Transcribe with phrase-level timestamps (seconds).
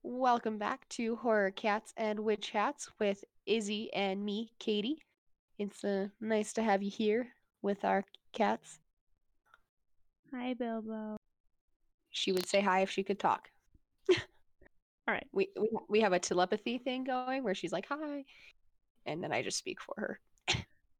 [0.02, 5.03] Welcome back to Horror Cats and Witch Hats with Izzy and me, Katie.
[5.59, 7.30] It's uh, nice to have you here
[7.61, 8.79] with our cats.
[10.32, 11.16] Hi, Bilbo.
[12.11, 13.50] She would say hi if she could talk.
[15.08, 15.26] All right.
[15.32, 18.24] We, we we have a telepathy thing going where she's like hi,
[19.06, 20.20] and then I just speak for her.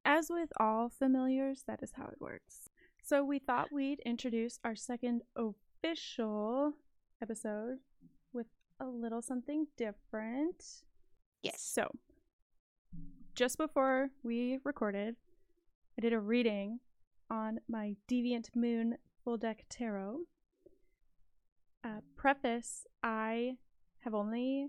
[0.05, 2.69] As with all familiars, that is how it works.
[3.05, 6.73] So we thought we'd introduce our second official
[7.21, 7.79] episode
[8.33, 8.47] with
[8.81, 10.83] a little something different.
[11.43, 11.61] Yes.
[11.61, 11.89] So,
[13.35, 15.17] just before we recorded,
[15.99, 16.81] I did a reading
[17.31, 20.21] on my Deviant Moon Full Deck Tarot.
[21.85, 23.57] Uh, preface I
[24.05, 24.69] have only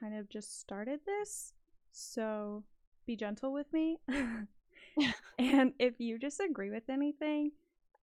[0.00, 1.52] kind of just started this,
[1.92, 2.64] so
[3.06, 3.98] be gentle with me.
[5.38, 7.52] and if you disagree with anything,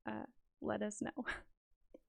[0.06, 0.24] uh,
[0.60, 1.10] let us know.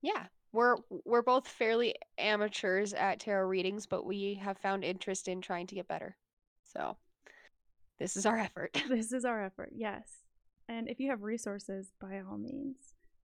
[0.05, 0.75] Yeah, we're
[1.05, 5.75] we're both fairly amateurs at tarot readings, but we have found interest in trying to
[5.75, 6.17] get better.
[6.65, 6.97] So,
[7.99, 8.77] this is our effort.
[8.89, 10.09] this is our effort, yes.
[10.67, 12.75] And if you have resources, by all means,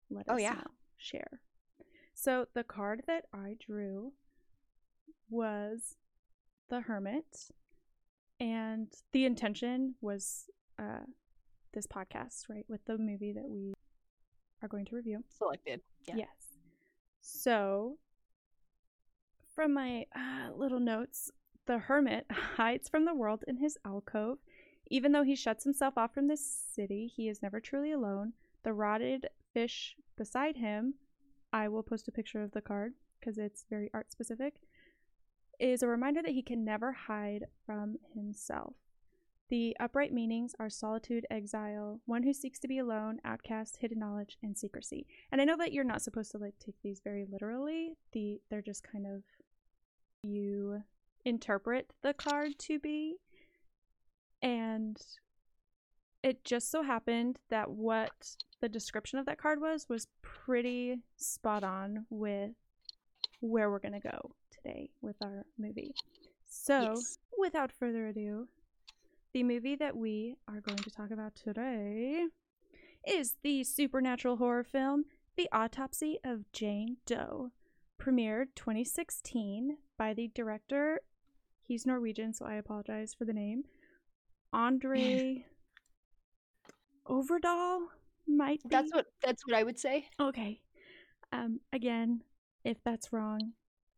[0.10, 0.54] let Oh, us yeah.
[0.54, 0.72] know.
[0.96, 1.42] Share.
[2.14, 4.14] So the card that I drew
[5.30, 5.96] was
[6.70, 7.50] the Hermit,
[8.40, 11.06] and the intention was uh,
[11.74, 13.74] this podcast, right, with the movie that we
[14.62, 15.24] are going to review.
[15.38, 15.82] Selected.
[16.08, 16.16] Yeah.
[16.18, 16.28] Yes.
[17.22, 17.98] So,
[19.56, 21.32] from my uh, little notes,
[21.66, 24.40] the hermit hides from the world in his alcove.
[24.92, 28.34] Even though he shuts himself off from this city, he is never truly alone.
[28.64, 30.96] The rotted fish beside him,
[31.54, 34.56] I will post a picture of the card because it's very art specific,
[35.60, 38.76] is a reminder that he can never hide from himself.
[39.50, 44.38] The upright meanings are solitude, exile, one who seeks to be alone, outcast, hidden knowledge,
[44.44, 45.08] and secrecy.
[45.32, 47.94] And I know that you're not supposed to like take these very literally.
[48.14, 49.24] The they're just kind of
[50.22, 50.84] you
[51.26, 53.16] interpret the card to be.
[54.42, 54.98] And
[56.22, 61.64] it just so happened that what the description of that card was was pretty spot
[61.64, 62.52] on with
[63.40, 65.94] where we're going to go today with our movie.
[66.48, 67.18] So, Yes.
[67.38, 68.48] without further ado,
[69.34, 72.28] the movie that we are going to talk about today
[73.08, 75.06] is the supernatural horror film
[75.38, 77.52] The Autopsy of Jane Doe,
[78.00, 81.00] premiered 2016 by the director.
[81.62, 83.64] He's Norwegian, so I apologize for the name.
[84.52, 85.46] Andre
[87.08, 87.86] Overdahl
[88.28, 88.70] might be.
[88.70, 90.08] That's what that's what I would say.
[90.20, 90.62] Okay.
[91.32, 91.60] Um.
[91.72, 92.24] Again,
[92.64, 93.54] if that's wrong,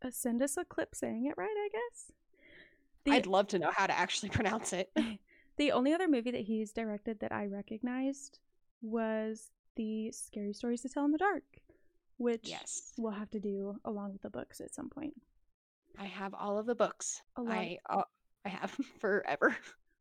[0.09, 1.49] send us a clip saying it right.
[1.49, 2.11] I guess.
[3.03, 4.91] The I'd love to know how to actually pronounce it.
[5.57, 8.39] the only other movie that he's directed that I recognized
[8.81, 11.43] was the Scary Stories to Tell in the Dark,
[12.17, 12.93] which yes.
[12.97, 15.13] we'll have to do along with the books at some point.
[15.97, 17.21] I have all of the books.
[17.35, 17.53] A lot.
[17.53, 18.03] I uh,
[18.45, 19.55] I have forever.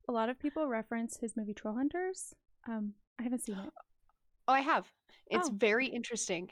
[0.09, 2.35] A lot of people reference his movie Troll Hunters.
[2.69, 3.71] Um, I haven't seen it.
[4.49, 4.91] Oh, I have.
[5.31, 5.53] It's Oh.
[5.53, 6.51] very interesting.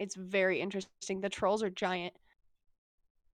[0.00, 1.20] It's very interesting.
[1.20, 2.14] The trolls are giant.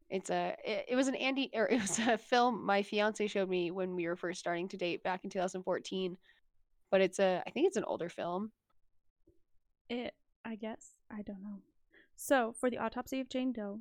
[0.09, 0.57] It's a.
[0.65, 3.95] It, it was an Andy or it was a film my fiance showed me when
[3.95, 6.17] we were first starting to date back in 2014.
[6.91, 7.43] But it's a.
[7.47, 8.53] I think it's an older film.
[9.89, 10.95] It, I guess.
[11.11, 11.61] I don't know.
[12.17, 13.81] So, for the autopsy of Jane Doe,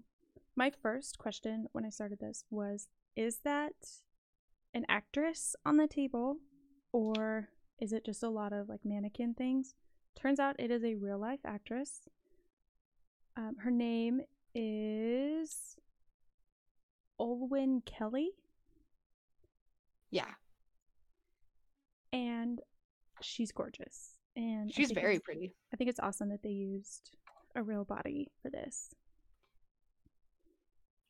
[0.55, 3.73] my first question when I started this was Is that
[4.73, 6.37] an actress on the table,
[6.91, 7.49] or
[7.79, 9.75] is it just a lot of like mannequin things?
[10.15, 12.01] Turns out it is a real life actress.
[13.37, 14.21] Um, her name
[14.53, 15.75] is
[17.19, 18.31] Olwen Kelly,
[20.11, 20.33] Yeah,
[22.13, 22.61] and
[23.21, 24.11] she's gorgeous.
[24.35, 25.53] And she's very pretty.
[25.73, 27.11] I think it's awesome that they used
[27.55, 28.93] a real body for this.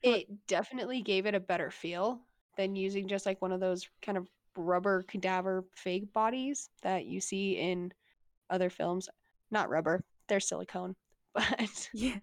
[0.04, 2.22] It definitely gave it a better feel
[2.58, 7.20] than using just like one of those kind of rubber cadaver fake bodies that you
[7.20, 7.92] see in
[8.50, 9.10] other films.
[9.52, 10.96] Not rubber, they're silicone.
[11.34, 12.20] But Yeah.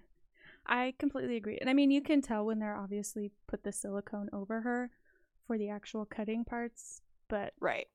[0.67, 1.59] I completely agree.
[1.61, 4.91] And I mean, you can tell when they're obviously put the silicone over her
[5.47, 7.87] for the actual cutting parts, but right.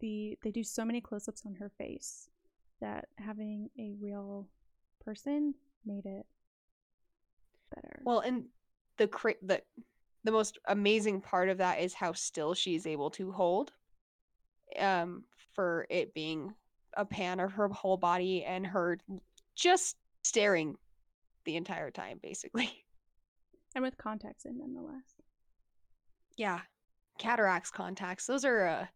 [0.00, 2.28] the they do so many close-ups on her face
[2.80, 4.48] that having a real
[5.04, 5.54] person
[5.86, 6.26] made it
[7.74, 8.00] better.
[8.04, 8.46] Well, and
[8.96, 9.62] the cra- the
[10.24, 13.72] the most amazing part of that is how still she's able to hold.
[14.78, 16.52] Um, for it being
[16.96, 18.98] a pan of her whole body and her
[19.54, 20.76] just staring
[21.44, 22.70] the entire time, basically.
[23.76, 25.02] And with contacts in, nonetheless.
[26.36, 26.60] Yeah.
[27.18, 28.24] Cataracts contacts.
[28.24, 28.86] Those are uh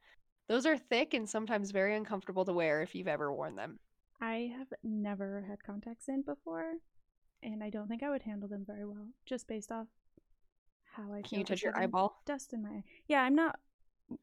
[0.49, 3.81] those are thick and sometimes very uncomfortable to wear if you've ever worn them.
[4.21, 6.75] I have never had contacts in before,
[7.43, 9.89] and I don't think I would handle them very well, just based off
[10.93, 12.21] how I Can feel you touch your eyeball?
[12.25, 12.85] Dust in my eye.
[13.09, 13.59] Yeah, I'm not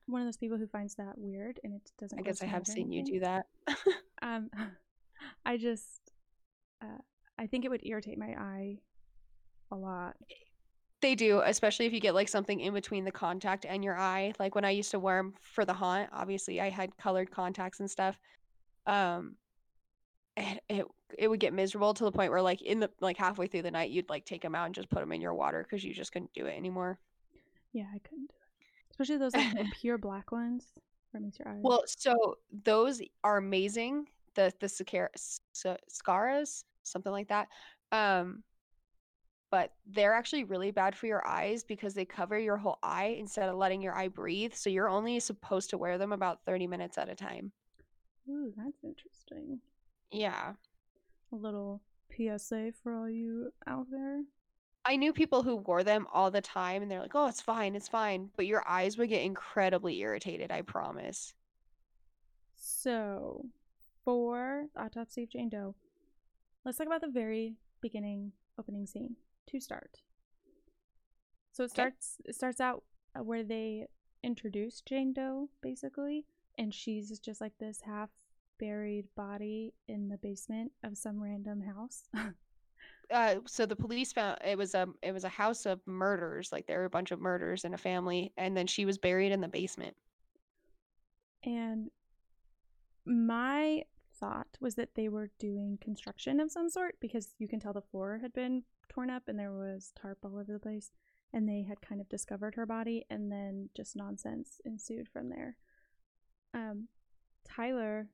[0.07, 2.17] one of those people who finds that weird, and it doesn't.
[2.17, 3.47] I guess I have seen you do that.
[4.21, 4.49] Um,
[5.45, 6.11] I just,
[6.81, 7.01] uh,
[7.37, 8.77] I think it would irritate my eye
[9.71, 10.15] a lot.
[11.01, 14.33] They do, especially if you get like something in between the contact and your eye.
[14.39, 17.79] Like when I used to wear them for the haunt, obviously I had colored contacts
[17.79, 18.19] and stuff.
[18.87, 19.35] Um,
[20.37, 20.85] and it
[21.17, 23.71] it would get miserable to the point where like in the like halfway through the
[23.71, 25.93] night you'd like take them out and just put them in your water because you
[25.93, 26.99] just couldn't do it anymore.
[27.73, 30.65] Yeah, I couldn't do it, especially those like pure black ones
[31.11, 31.61] where your eyes.
[31.61, 34.07] Well, so those are amazing.
[34.35, 37.47] The the Scara- Sc- Scaras, something like that.
[37.91, 38.43] Um,
[39.51, 43.47] but they're actually really bad for your eyes because they cover your whole eye instead
[43.47, 44.53] of letting your eye breathe.
[44.53, 47.51] So you're only supposed to wear them about 30 minutes at a time.
[48.29, 49.59] Ooh, that's interesting.
[50.11, 50.53] Yeah.
[51.31, 51.81] A little
[52.15, 54.23] PSA for all you out there.
[54.83, 57.75] I knew people who wore them all the time and they're like, "Oh, it's fine,
[57.75, 61.33] it's fine." But your eyes would get incredibly irritated, I promise.
[62.55, 63.45] So,
[64.03, 65.75] for autopsy of Jane Doe,
[66.65, 69.15] let's talk about the very beginning opening scene
[69.47, 69.99] to start.
[71.51, 71.91] So it Okay.
[71.91, 72.83] starts it starts out
[73.17, 73.87] uh, where they
[74.23, 76.25] introduce Jane Doe basically,
[76.57, 78.09] and she's just like this half
[78.59, 82.03] buried body in the basement of some random house.
[83.11, 86.65] Uh, so the police found it was a it was a house of murders, like
[86.65, 89.41] there were a bunch of murders in a family, and then she was buried in
[89.41, 89.95] the basement.
[91.43, 91.89] and
[93.05, 93.83] my
[94.19, 97.81] thought was that they were doing construction of some sort because you can tell the
[97.81, 100.91] floor had been torn up and there was tarp all over the place
[101.33, 105.57] and they had kind of discovered her body and then just nonsense ensued from there.
[106.53, 106.87] Um,
[107.45, 108.09] tyler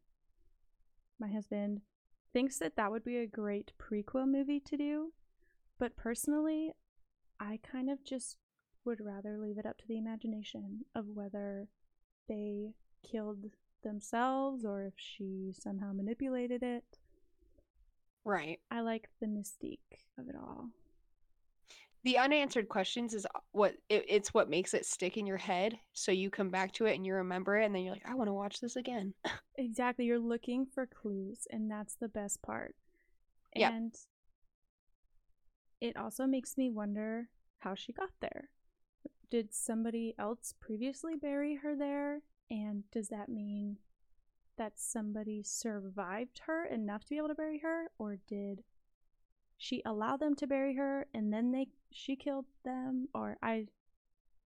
[1.20, 1.82] my husband
[2.34, 5.14] thinks that that would be a great prequel movie to do
[5.80, 6.74] but personally
[7.40, 8.38] i kind of just
[8.84, 11.68] would rather leave it up to the imagination of whether
[12.28, 12.74] they
[13.10, 13.46] killed
[13.82, 16.84] themselves or if she somehow manipulated it.
[18.24, 18.60] Right.
[18.70, 19.80] I like the mystique
[20.18, 20.70] of it all.
[22.04, 25.78] The unanswered questions is what it, it's what makes it stick in your head.
[25.94, 28.16] So you come back to it and you remember it, and then you're like, I
[28.16, 29.14] want to watch this again.
[29.58, 32.74] Exactly, you're looking for clues, and that's the best part.
[33.56, 33.72] Yep.
[33.72, 33.96] And
[35.80, 37.28] it also makes me wonder
[37.60, 38.50] how she got there.
[39.30, 42.22] Did somebody else previously bury her there?
[42.52, 43.78] And does that mean
[44.58, 47.90] that somebody survived her enough to be able to bury her?
[47.98, 48.64] Or did
[49.58, 53.08] she allow them to bury her and then they she killed them?
[53.16, 53.68] Or I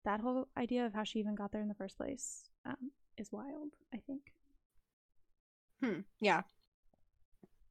[0.03, 3.31] that whole idea of how she even got there in the first place um, is
[3.31, 4.21] wild, I think.
[5.83, 6.01] Hmm.
[6.21, 6.43] Yeah.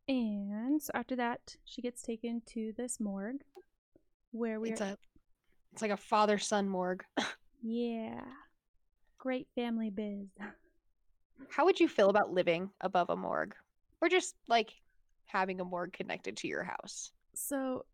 [0.08, 3.42] And so after that, she gets taken to this morgue
[4.32, 4.84] where we It's are.
[4.84, 4.98] a
[5.72, 7.04] it's like a father son morgue.
[7.62, 8.20] yeah.
[9.24, 10.28] Great family biz.
[11.48, 13.54] How would you feel about living above a morgue,
[14.02, 14.74] or just like
[15.24, 17.10] having a morgue connected to your house?
[17.34, 17.86] So,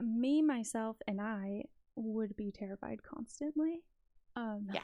[0.00, 3.82] me, myself, and I would be terrified constantly.
[4.34, 4.82] Um, Yeah.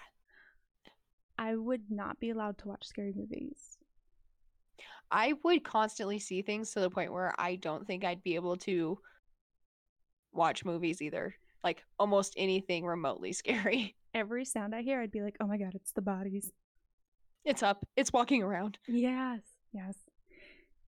[1.36, 3.78] I would not be allowed to watch scary movies.
[5.10, 8.56] I would constantly see things to the point where I don't think I'd be able
[8.58, 9.00] to
[10.32, 11.34] watch movies either.
[11.64, 13.96] Like almost anything remotely scary.
[14.14, 16.50] Every sound I hear, I'd be like, oh my god, it's the bodies.
[17.44, 17.86] It's up.
[17.96, 18.78] It's walking around.
[18.86, 19.40] Yes,
[19.72, 19.94] yes.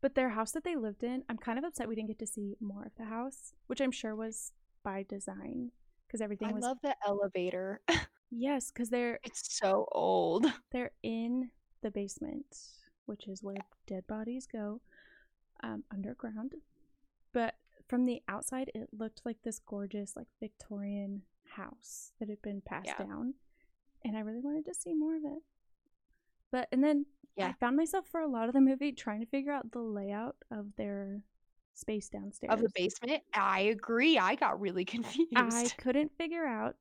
[0.00, 2.26] But their house that they lived in, I'm kind of upset we didn't get to
[2.26, 4.52] see more of the house, which I'm sure was
[4.82, 5.70] by design
[6.06, 7.80] because everything I was love the elevator.
[8.30, 10.46] yes, because they're It's so old.
[10.72, 11.50] they're in
[11.82, 12.46] the basement,
[13.06, 14.80] which is where dead bodies go,
[15.62, 16.54] um, underground.
[17.32, 17.54] But
[17.88, 22.86] from the outside, it looked like this gorgeous, like Victorian house that had been passed
[22.98, 23.04] Yeah.
[23.06, 23.34] down,
[24.04, 25.42] and I really wanted to see more of it.
[26.50, 27.06] But and then
[27.38, 30.36] I found myself for a lot of the movie trying to figure out the layout
[30.50, 31.22] of their
[31.74, 32.52] space downstairs.
[32.52, 34.18] Of the basement, I agree.
[34.18, 35.28] I got really confused.
[35.34, 36.76] I couldn't figure out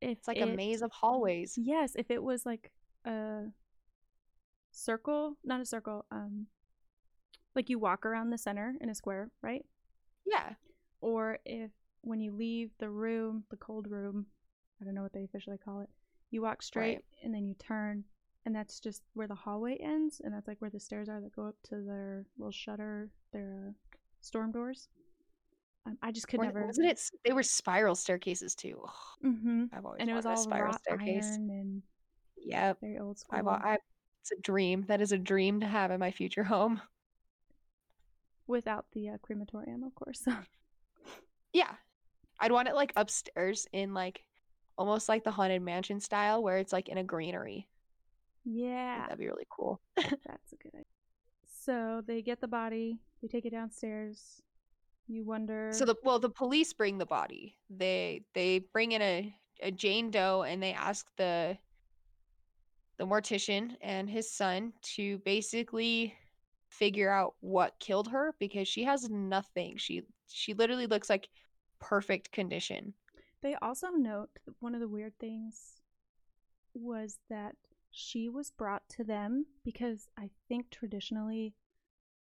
[0.00, 1.58] if it's like a maze of hallways.
[1.58, 2.70] Yes, if it was like
[3.04, 3.46] a
[4.70, 6.46] circle, not a circle, um
[7.54, 9.64] like you walk around the center in a square, right?
[10.24, 10.54] Yeah.
[11.00, 11.70] Or if
[12.08, 14.26] when you leave the room, the cold room,
[14.80, 15.90] I don't know what they officially call it,
[16.30, 18.04] you walk straight and then you turn
[18.46, 21.36] and that's just where the hallway ends and that's like where the stairs are that
[21.36, 23.72] go up to their little shutter, their uh,
[24.20, 24.88] storm doors.
[25.86, 26.64] Um, I just could Were- never.
[26.64, 27.00] Wasn't it?
[27.24, 28.80] They were spiral staircases too.
[28.84, 31.26] Ugh, hmm I've always And it was all spiral staircase.
[31.26, 31.82] iron and
[32.38, 32.78] Yep.
[32.80, 33.38] very old school.
[33.38, 33.76] I've, al- I,
[34.22, 34.84] it's a dream.
[34.88, 36.80] That is a dream to have in my future home.
[38.46, 40.24] Without the uh, crematorium, of course.
[41.54, 41.74] Yeah.
[42.40, 44.24] I'd want it like upstairs in like
[44.76, 47.68] almost like the haunted mansion style where it's like in a greenery.
[48.44, 49.80] Yeah, That'd be really cool.
[49.96, 50.84] that's a good idea.
[51.62, 54.42] So they get the body, they take it downstairs.
[55.08, 55.70] You wonder.
[55.72, 57.56] So the well, the police bring the body.
[57.70, 61.56] They they bring in a, a Jane Doe and they ask the
[62.98, 66.14] the mortician and his son to basically
[66.68, 69.76] figure out what killed her because she has nothing.
[69.78, 71.28] She she literally looks like
[71.80, 72.94] perfect condition.
[73.42, 75.80] They also note that one of the weird things
[76.74, 77.54] was that
[77.90, 81.54] she was brought to them because I think traditionally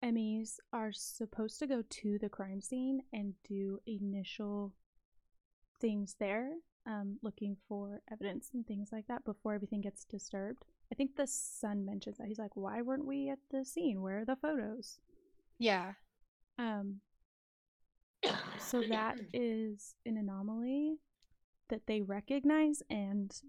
[0.04, 4.74] MEs are supposed to go to the crime scene and do initial
[5.80, 6.51] things there,
[6.86, 10.66] um, looking for evidence and things like that before everything gets disturbed.
[10.92, 12.27] I think the son mentions that.
[12.27, 14.01] He's like, Why weren't we at the scene?
[14.01, 15.00] Where are the photos?
[15.60, 15.94] Yeah.
[16.60, 17.01] Um,
[18.60, 20.98] so that is an anomaly
[21.70, 23.42] that they recognize and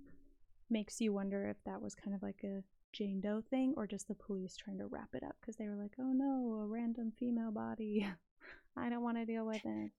[0.71, 4.09] makes you wonder if that was kind of like a Jane Doe thing or just
[4.09, 7.13] the police trying to wrap it up because they were like, oh no, a random
[7.19, 8.07] female body.
[8.77, 9.91] I don't want to deal with it.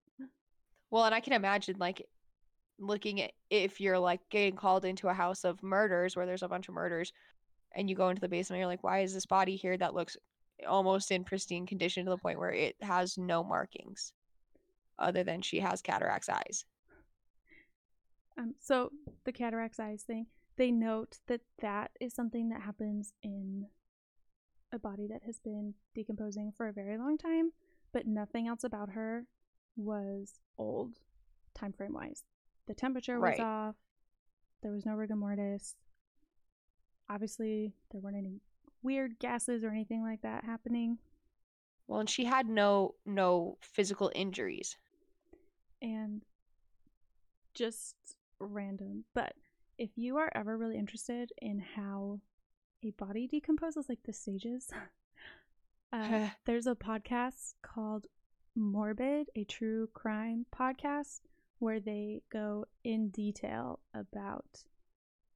[0.92, 2.08] Well, and I can imagine like
[2.80, 6.48] looking at if you're like getting called into a house of murders where there's a
[6.48, 7.14] bunch of murders
[7.76, 10.18] and you go into the basement, you're like, why is this body here that looks
[10.68, 14.14] almost in pristine condition to the point where it has no markings
[15.00, 16.66] other than she has cataracts eyes.
[18.38, 18.92] Um, so
[19.26, 20.28] the cataracts eyes thing,
[20.58, 23.68] they note that that is something that happens in
[24.72, 27.52] a body that has been decomposing for a very long time,
[27.92, 29.26] but nothing else about her
[29.76, 31.00] was old
[31.56, 32.24] time frame wise.
[32.68, 33.40] The temperature was Right.
[33.40, 33.76] off.
[34.62, 35.76] There was no rigor mortis.
[37.10, 38.40] Obviously, there weren't any
[38.84, 41.00] weird gases or anything like that happening.
[41.88, 44.78] Well, and she had no no physical injuries.
[45.82, 46.24] And
[47.54, 47.96] just
[48.40, 49.06] random.
[49.14, 49.34] But
[49.78, 52.20] if you are ever really interested in how
[52.84, 54.70] a body decomposes, like the stages,
[55.94, 58.08] uh, there's a podcast called
[58.56, 61.22] Morbid, a true crime podcast,
[61.60, 64.64] where they go in detail about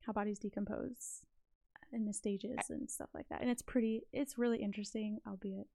[0.05, 1.21] how bodies decompose
[1.91, 3.41] in the stages and stuff like that.
[3.41, 5.67] And it's pretty, it's really interesting, albeit.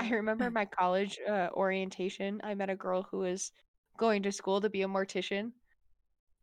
[0.00, 2.40] I remember my college uh, orientation.
[2.42, 3.52] I met a girl who was
[3.98, 5.52] going to school to be a mortician,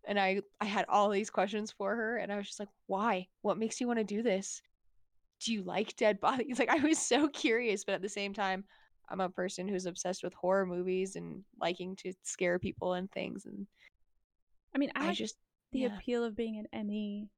[0.08, 3.28] and I I had all these questions for her, and I was just like, "Why?
[3.42, 4.62] What makes you want to do this?
[5.42, 8.66] Do you like dead bodies?" Like I was so curious, but at the same time,
[9.10, 13.46] I'm a person who's obsessed with horror movies and liking to scare people and things,
[13.46, 13.68] and
[14.76, 15.36] I mean, I, I just
[15.72, 15.96] the yeah.
[15.98, 17.30] appeal of being an ME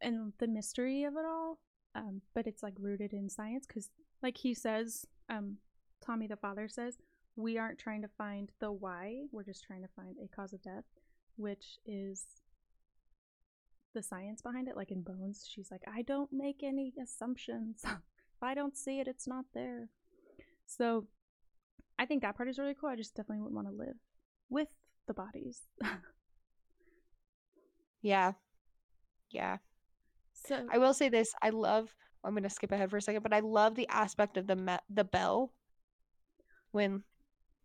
[0.00, 1.58] and the mystery of it all.
[1.94, 3.90] Um, but it's like rooted in science because,
[4.22, 5.56] like he says, um,
[6.04, 6.98] Tommy the father says,
[7.36, 10.62] we aren't trying to find the why, we're just trying to find a cause of
[10.62, 10.84] death,
[11.36, 12.24] which is
[13.94, 14.76] the science behind it.
[14.76, 17.82] Like in Bones, she's like, I don't make any assumptions.
[17.84, 19.88] if I don't see it, it's not there.
[20.66, 21.06] So
[21.98, 22.90] I think that part is really cool.
[22.90, 23.96] I just definitely wouldn't want to live
[24.48, 24.68] with
[25.06, 25.62] the bodies.
[28.02, 28.32] yeah,
[29.30, 29.58] yeah.
[30.32, 31.94] so I will say this: I love.
[32.24, 34.56] I'm going to skip ahead for a second, but I love the aspect of the
[34.56, 35.52] me- the bell
[36.72, 37.02] when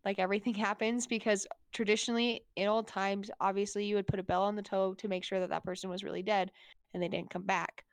[0.04, 4.56] like everything happens because traditionally in old times, obviously you would put a bell on
[4.56, 6.52] the toe to make sure that that person was really dead
[6.94, 7.84] and they didn't come back.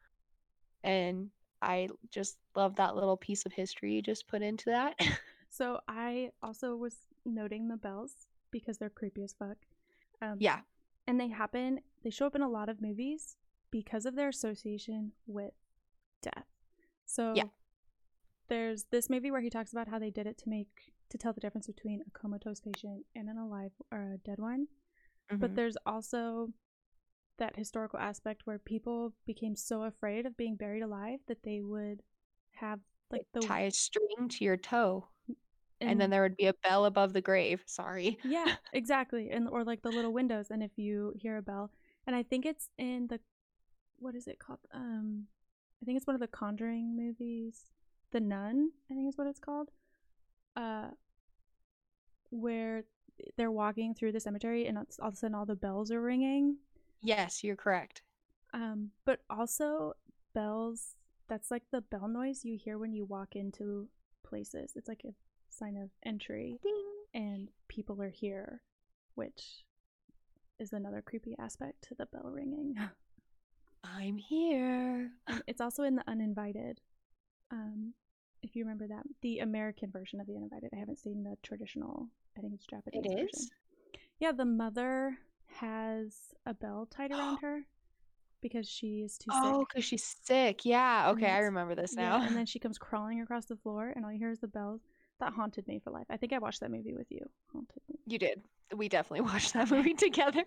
[0.84, 4.94] And I just love that little piece of history you just put into that.
[5.52, 6.94] So I also was
[7.26, 9.58] noting the bells because they're creepy as fuck.
[10.22, 10.60] Um, yeah,
[11.06, 13.36] And they happen, they show up in a lot of movies
[13.70, 15.52] because of their association with
[16.22, 16.46] death.
[17.06, 17.44] So Yeah.
[18.48, 21.32] there's this movie where he talks about how they did it to make, to tell
[21.32, 24.68] the difference between a comatose patient and an alive or a dead one.
[25.30, 25.56] But mhm.
[25.56, 26.48] there's also
[27.38, 32.02] that historical aspect where people became so afraid of being buried alive that they would
[32.52, 35.06] have like the tie a string to your toe,
[35.80, 37.62] and then there would be a bell above the grave.
[37.66, 38.18] Sorry.
[38.22, 41.70] yeah exactly and or like the little windows and if you hear a bell
[42.06, 43.18] and i think it's in the
[43.98, 45.26] what is it called um
[45.82, 47.64] i think it's one of the conjuring movies
[48.12, 49.70] the nun i think is what it's called
[50.56, 50.88] uh
[52.30, 52.84] where
[53.36, 56.56] they're walking through the cemetery and all of a sudden all the bells are ringing
[57.04, 58.02] Yes, you're correct.
[58.54, 59.94] um but also
[60.34, 60.94] bells
[61.28, 63.88] that's like the bell noise you hear when you walk into
[64.24, 65.14] places it's like a
[65.50, 66.84] sign of entry Ding.
[67.12, 68.62] and people are here,
[69.14, 69.64] which
[70.58, 72.76] is another creepy aspect to the bell ringing.
[73.84, 75.10] I'm here.
[75.26, 76.80] Um, it's also in the Uninvited.
[77.50, 77.92] Um,
[78.42, 80.70] if you remember that, the American version of the Uninvited.
[80.74, 82.08] I haven't seen the traditional.
[82.36, 83.02] I think it's Japanese.
[83.04, 83.28] It version.
[83.32, 83.50] is?
[84.20, 85.18] Yeah, the mother
[85.56, 86.14] has
[86.46, 87.62] a bell tied around her
[88.40, 89.52] because she is too Oh, sick.
[89.54, 90.64] Oh, because she's sick.
[90.64, 91.10] Yeah.
[91.10, 92.18] Okay, I remember this now.
[92.18, 94.48] Yeah, and then she comes crawling across the floor, and all you hear is the
[94.48, 94.80] bells.
[95.20, 96.06] That haunted me for life.
[96.10, 97.20] I think I watched that movie with you.
[97.52, 97.96] Haunted me.
[98.06, 98.42] you did.
[98.76, 100.42] We definitely watched that movie together.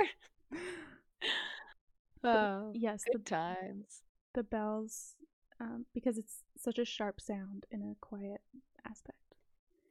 [2.26, 4.04] Oh, Yes, the, times.
[4.34, 5.16] the bells,
[5.60, 8.42] um, because it's such a sharp sound in a quiet
[8.90, 9.18] aspect.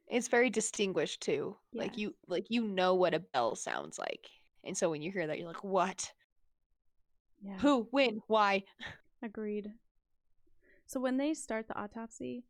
[0.07, 1.57] It's very distinguished too.
[1.73, 4.29] Like you like you know what a bell sounds like.
[4.63, 6.11] And so when you hear that you're like, "What?
[7.41, 7.57] Yeah.
[7.57, 7.87] Who?
[7.89, 8.21] When?
[8.27, 8.63] Why?"
[9.23, 9.73] Agreed.
[10.85, 12.43] So when they start the autopsy,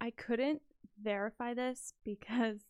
[0.00, 0.62] I couldn't
[1.00, 2.64] verify this because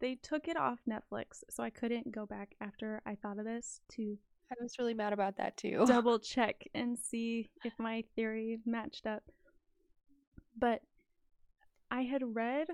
[0.00, 1.42] they took it off Netflix.
[1.50, 4.18] So I couldn't go back after I thought of this to
[4.60, 5.84] I was really mad about that too.
[5.86, 9.22] double check and see if my theory matched up.
[10.58, 10.82] But
[11.90, 12.68] I had read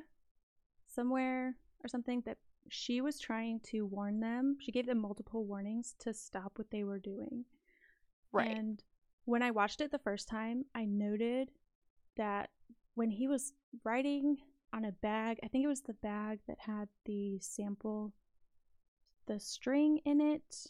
[0.86, 1.54] somewhere
[1.84, 4.56] or something that she was trying to warn them.
[4.60, 7.44] She gave them multiple warnings to stop what they were doing.
[8.32, 8.56] Right.
[8.56, 8.82] And
[9.24, 11.50] when I watched it the first time, I noted
[12.16, 12.50] that
[12.94, 13.52] when he was
[13.84, 14.36] writing
[14.72, 18.12] on a bag, I think it was the bag that had the sample,
[19.26, 20.66] the string in it,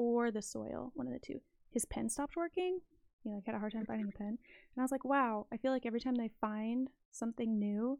[0.00, 1.42] or the soil, one of the two.
[1.70, 2.80] His pen stopped working.
[3.22, 5.58] He like had a hard time finding the pen, and I was like, "Wow!" I
[5.58, 7.98] feel like every time they find something new,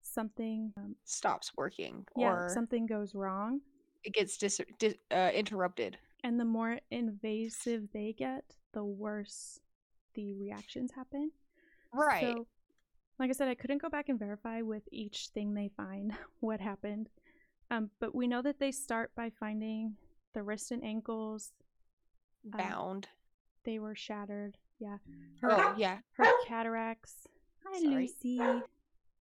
[0.00, 3.60] something, um, Stops working yeah, or something goes wrong.
[4.02, 5.96] it gets dis- dis- uh, interrupted.
[6.24, 9.60] And the more invasive they get, the worse
[10.14, 11.30] the reactions happen.
[11.94, 12.34] Right.
[12.34, 12.46] So,
[13.20, 16.60] like I said, I couldn't go back and verify with each thing they find what
[16.60, 17.10] happened.
[17.70, 19.94] Um, but we know that they start by finding
[20.34, 21.52] the wrists and ankles.
[22.52, 23.08] um, Bound.
[23.64, 24.56] They were shattered.
[24.78, 24.98] Yeah.
[25.40, 25.98] Her, Oh, yeah.
[26.16, 27.26] her cataracts.
[27.64, 27.94] Hi, Sorry.
[27.94, 28.38] Lucy.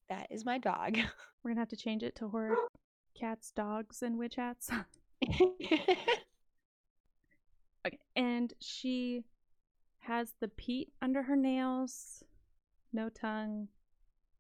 [0.10, 0.96] That is my dog.
[1.44, 2.56] We're going to have to change it to horror
[3.16, 4.70] cats, dogs, and witch hats.
[7.86, 7.98] Okay.
[8.16, 9.24] And she
[10.00, 12.24] has the peat under her nails,
[12.94, 13.68] no tongue,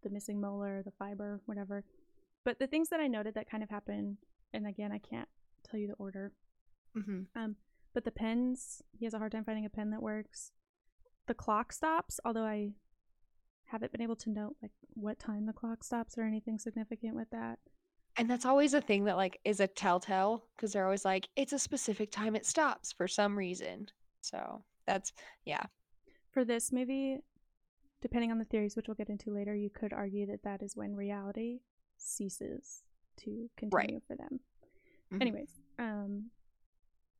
[0.04, 1.84] the missing molar, the fiber, whatever.
[2.46, 4.18] But the things that I noted that kind of happen,
[4.54, 5.28] and again, I can't
[5.68, 6.32] tell you the order.
[6.94, 7.56] Hmm Um,
[7.94, 10.52] but the pens, he has a hard time finding a pen that works.
[11.28, 12.74] The clock stops, although I
[13.66, 17.30] haven't been able to note like what time the clock stops or anything significant with
[17.32, 17.60] that.
[18.18, 21.54] And that's always a thing that like is a telltale because they're always like, it's
[21.54, 23.88] a specific time it stops for some reason.
[24.22, 25.14] So that's
[25.46, 25.64] yeah.
[26.32, 27.20] For this movie,
[28.02, 30.76] depending on the theories, which we'll get into later, you could argue that that is
[30.76, 31.60] when reality
[31.98, 32.84] ceases
[33.18, 34.40] to continue for them.
[35.14, 35.22] Mhm.
[35.22, 36.32] Anyways, um,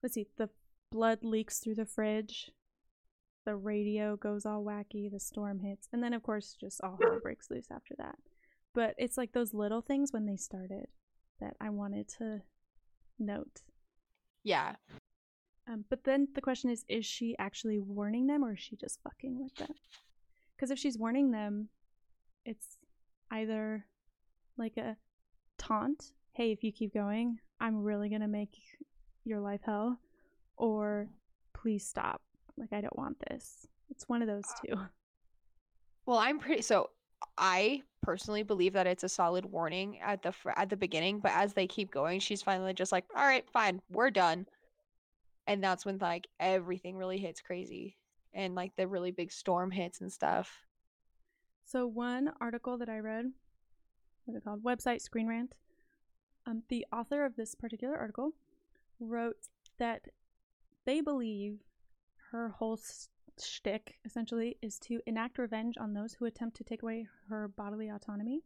[0.02, 0.28] let's see.
[0.38, 0.50] The
[0.92, 2.52] blood leaks through the fridge.
[3.46, 5.12] The radio goes all wacky.
[5.12, 8.18] The storm hits, and then of course, just all hell breaks loose after that.
[8.74, 10.88] But it's like those little things when they started
[11.40, 12.42] that I wanted to
[13.20, 13.62] note.
[14.44, 14.76] Yeah.
[15.68, 19.00] Um, but then the question is, is she actually warning them or is she just
[19.04, 19.74] fucking with them?
[20.56, 21.70] Because if she's warning them,
[22.46, 22.78] it's
[23.32, 23.86] either
[24.58, 24.98] like a
[25.58, 28.58] taunt, hey, if you keep going, I'm really going to make
[29.24, 30.00] your life hell,
[30.58, 31.08] or
[31.54, 32.22] please stop.
[32.58, 33.68] Like, I don't want this.
[33.90, 34.76] It's one of those two.
[36.08, 36.90] Well, I'm pretty so
[37.38, 41.32] I personally believe that it's a solid warning at the fr- at the beginning, but
[41.34, 44.48] as they keep going, she's finally just like, "All right, fine, we're done."
[45.48, 47.98] And that's when like everything really hits crazy
[48.34, 50.66] and like the really big storm hits and stuff.
[51.66, 53.32] So one article that I read,
[54.26, 54.64] what's it called?
[54.64, 55.54] Website Screen Rant.
[56.46, 58.34] Um, the author of this particular article
[59.02, 59.36] wrote
[59.80, 60.06] that
[60.86, 61.60] they believe
[62.32, 63.10] her whole s-
[63.42, 67.90] shtick essentially is to enact revenge on those who attempt to take away her bodily
[67.90, 68.44] autonomy.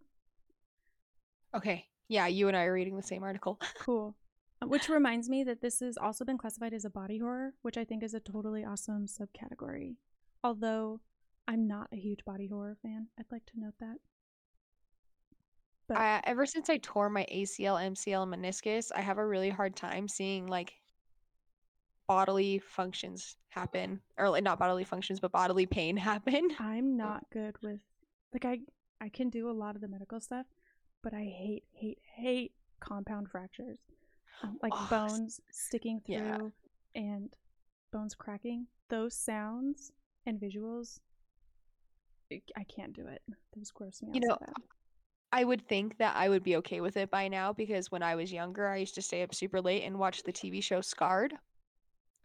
[1.54, 1.86] Okay.
[2.08, 3.60] Yeah, you and I are reading the same article.
[3.80, 4.16] Cool.
[4.62, 7.78] Uh, Which reminds me that this has also been classified as a body horror, which
[7.78, 9.96] I think is a totally awesome subcategory.
[10.44, 11.02] Although
[11.48, 13.98] I'm not a huge body horror fan, I'd like to note that.
[15.88, 19.50] But I, ever since I tore my ACL, MCL, and meniscus, I have a really
[19.50, 20.74] hard time seeing like
[22.08, 26.50] bodily functions happen, or like not bodily functions, but bodily pain happen.
[26.60, 27.80] I'm not good with
[28.34, 28.60] like I
[29.00, 30.46] I can do a lot of the medical stuff,
[31.04, 33.80] but I hate hate hate compound fractures.
[34.44, 36.38] Um, like Oh, bones sticking through yeah.
[36.96, 37.34] and
[37.94, 38.68] bones cracking.
[38.90, 39.92] Those sounds
[40.26, 41.00] and visuals
[42.58, 43.22] I can't do it.
[43.56, 44.54] Those gross me out You so know, bad.
[45.36, 48.16] I would think that I would be okay with it by now because when I
[48.16, 51.34] was younger, I used to stay up super late and watch the TV show Scarred.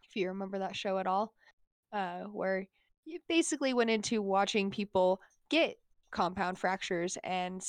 [0.04, 1.34] If you remember that show at all,
[1.92, 2.68] uh, where
[3.06, 5.76] you basically went into watching people get
[6.12, 7.60] compound fractures and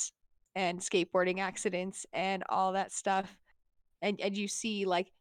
[0.54, 3.36] and skateboarding accidents and all that stuff,
[4.04, 5.12] and and you see like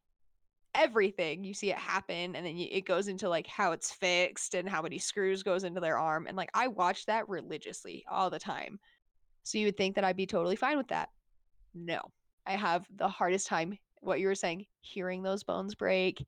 [0.75, 4.55] everything you see it happen and then you, it goes into like how it's fixed
[4.55, 8.31] and how many screws goes into their arm and like i watch that religiously all
[8.31, 8.79] the time
[9.43, 11.11] so you would think that I'd be totally fine with that.
[11.75, 12.01] No,
[12.47, 16.27] I have the hardest time, what you were saying, hearing those bones break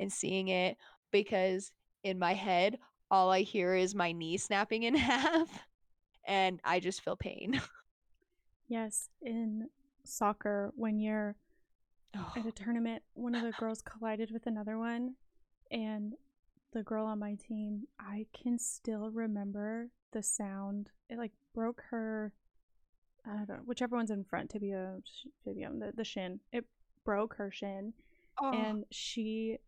[0.00, 0.76] and seeing it
[1.12, 1.72] because
[2.04, 2.78] in my head,
[3.10, 5.48] all I hear is my knee snapping in half
[6.26, 7.60] and I just feel pain.
[8.68, 9.70] Yes, in
[10.04, 11.36] soccer, when you're
[12.14, 12.52] Oh, at a oh.
[12.52, 15.16] tournament, one of the girls collided with another one,
[15.70, 16.14] and
[16.72, 20.90] the girl on my team, I can still remember the sound.
[21.08, 22.32] It like broke her
[23.26, 24.96] I don't know, whichever one's in front, tibia,
[25.44, 26.40] tibia, the, the shin.
[26.52, 26.64] It
[27.04, 27.92] broke her shin,
[28.40, 29.58] oh, and she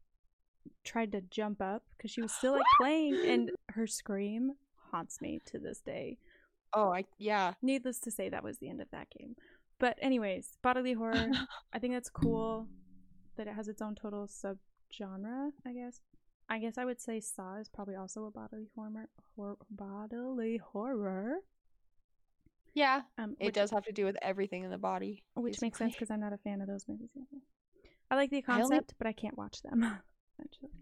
[0.82, 4.52] tried to jump up because she was still like playing, and her scream
[4.90, 6.18] haunts me to this day.
[6.72, 7.54] oh, I yeah.
[7.62, 9.36] Needless to say, that was the end of that game.
[9.78, 11.30] But anyways, bodily horror.
[11.72, 12.66] I think that's cool
[13.36, 15.50] that it has its own total subgenre.
[15.66, 16.00] I guess.
[16.48, 19.08] I guess I would say Saw is probably also a bodily horror.
[19.34, 21.36] Hor- bodily horror.
[22.74, 25.22] Yeah, Um, it does have to do with everything in the body.
[25.34, 27.10] which makes sense because I'm not a fan of those movies.
[27.16, 27.40] Either.
[28.10, 29.80] I like the I only- concept, but I can't watch them.
[30.38, 30.72] Essentially.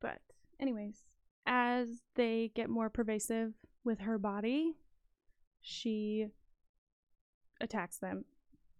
[0.00, 0.18] But
[0.60, 1.04] anyways,
[1.46, 4.74] as they get more pervasive with her body,
[5.60, 6.26] she
[7.60, 8.24] attacks them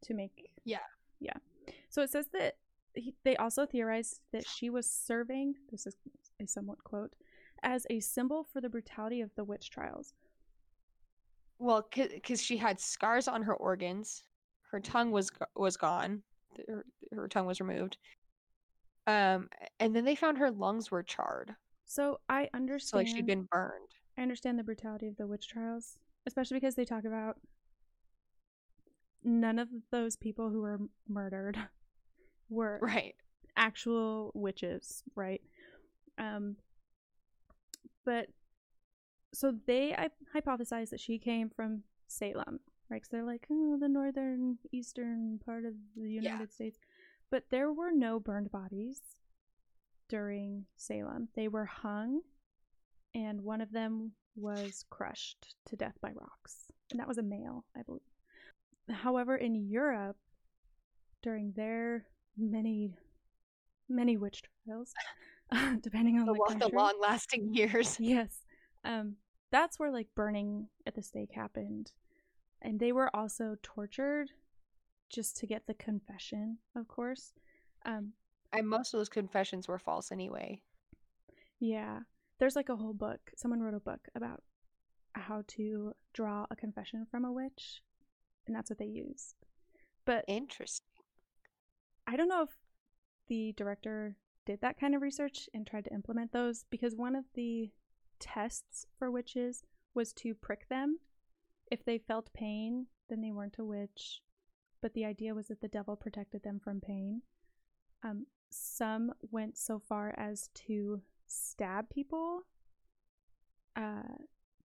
[0.02, 0.78] to make Yeah.
[1.20, 1.34] yeah.
[1.88, 2.56] So it says that
[2.94, 5.54] he, they also theorized that she was serving.
[5.70, 5.96] This is
[6.40, 7.14] a somewhat quote
[7.62, 10.12] as a symbol for the brutality of the witch trials.
[11.58, 14.22] Well, because she had scars on her organs,
[14.70, 16.22] her tongue was was gone,
[16.68, 17.96] her, her tongue was removed.
[19.06, 21.54] Um, and then they found her lungs were charred,
[21.86, 23.00] So I so understand.
[23.00, 23.88] like she'd been burned.
[24.18, 27.36] I understand the brutality of the witch trials, especially because they talk about
[29.22, 31.58] none of those people who were murdered
[32.48, 33.14] were Right.
[33.56, 35.42] actual witches, right?
[36.18, 36.56] Um,
[38.04, 38.28] but
[39.36, 42.96] so they I hypothesize that she came from Salem, right?
[42.96, 46.78] Because they're like, oh, the northern eastern part of the United States.
[47.30, 49.02] But there were no burned bodies
[50.08, 51.28] during Salem.
[51.36, 52.22] They were hung,
[53.14, 56.72] and one of them was crushed to death by rocks.
[56.90, 58.00] And that was a male, I believe.
[58.90, 60.16] However, in Europe,
[61.22, 62.06] during their
[62.38, 62.94] many,
[63.88, 64.94] many witch trials,
[65.82, 67.98] depending on The, the, lo- the long lasting years.
[68.00, 68.30] Yes.
[68.84, 69.16] Um,
[69.50, 71.92] that's where like burning at the stake happened.
[72.62, 74.30] And they were also tortured
[75.10, 77.32] just to get the confession, of course.
[77.84, 78.12] Um,
[78.52, 80.62] And most of those confessions were false anyway.
[81.60, 82.00] yeah.
[82.38, 83.20] There's like a whole book.
[83.36, 84.42] Someone wrote a book about
[85.14, 87.80] how to draw a confession from a witch.
[88.46, 89.36] And that's what they used.
[90.04, 90.86] But Interesting.
[92.06, 92.50] I don't know if
[93.28, 97.24] the director did that kind of research and tried to implement those because one of
[97.34, 97.70] the
[98.18, 99.62] tests for witches
[99.94, 100.98] was to prick them.
[101.70, 104.22] If they felt pain, then they weren't a witch.
[104.82, 107.22] But the idea was that the devil protected them from pain.
[108.04, 112.42] Um, some went so far as to stab people
[113.74, 114.02] uh,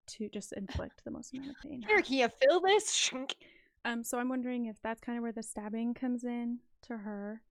[0.08, 1.82] to just inflict the most amount of pain.
[1.88, 3.12] Here, can you feel this?
[3.84, 7.42] Um, so I'm wondering if that's kind of where the stabbing comes in to her.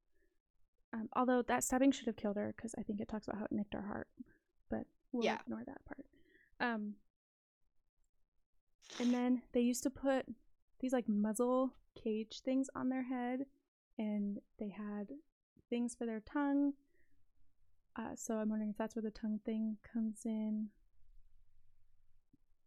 [0.92, 3.44] Um, although that stabbing should have killed her because I think it talks about how
[3.44, 4.08] it nicked her heart,
[4.70, 5.38] but we'll Yeah.
[5.40, 6.06] ignore that part.
[6.60, 6.94] Um,
[8.98, 10.26] and then they used to put
[10.80, 13.46] these like muzzle cage things on their head,
[13.98, 15.08] and they had
[15.68, 16.74] things for their tongue.
[17.96, 20.68] Uh, so I'm wondering if that's where the tongue thing comes in.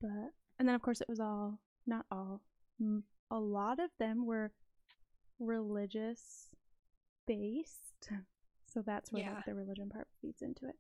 [0.02, 2.42] But and then of course it was all not all
[3.32, 4.52] a lot of them were
[5.40, 6.50] religious
[7.28, 8.10] based.
[8.66, 9.36] So that's where Yeah.
[9.36, 10.76] like, the religion part feeds into it.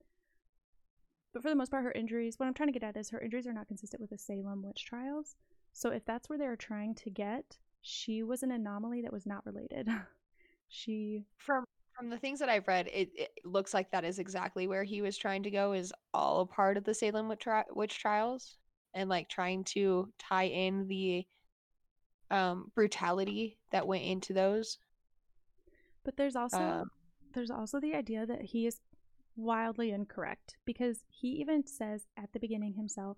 [1.34, 3.19] But for the most part, her injuries, what I'm trying to get at is her
[3.19, 5.36] injuries are not consistent with the Salem witch trials.
[5.72, 9.26] So if that's where they were trying to get, she was an anomaly that was
[9.26, 9.89] not related.
[10.69, 11.65] she, From
[11.98, 15.02] from the things that I've read, it, it looks like that is exactly where he
[15.04, 15.74] was trying to go.
[15.74, 18.58] Is all a part of the Salem witch, tri- witch trials,
[18.93, 21.26] and like trying to tie in the
[22.32, 24.80] um brutality that went into those.
[26.04, 26.91] but there's also Um,
[27.34, 28.80] there's also the idea that he is
[29.36, 33.17] wildly incorrect because he even says at the beginning himself,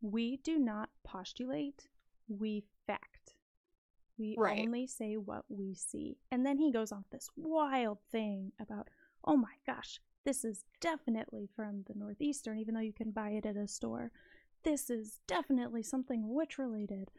[0.00, 1.88] "We do not postulate,
[2.28, 3.36] we fact."
[4.18, 4.58] We Right.
[4.58, 6.18] only say what we see.
[6.30, 8.88] And then he goes off this wild thing about,
[9.24, 13.46] oh my gosh, this is definitely from the Northeastern, even though you can buy it
[13.46, 14.12] at a store.
[14.62, 17.10] This is definitely something witch related.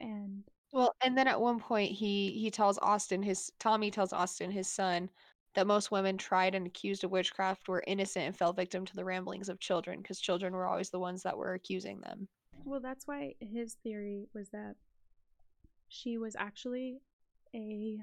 [0.00, 4.50] And Well, and then at one point he he tells Austin his Tommy tells Austin
[4.50, 5.08] his son
[5.54, 9.04] that most women tried and accused of witchcraft were innocent and fell victim to the
[9.04, 12.28] ramblings of children because children were always the ones that were accusing them.
[12.64, 14.74] well, that's why his theory was that
[15.88, 17.00] she was actually
[17.54, 17.98] a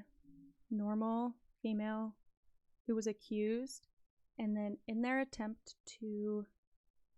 [0.70, 2.14] normal female
[2.86, 3.88] who was accused
[4.38, 6.46] and then in their attempt to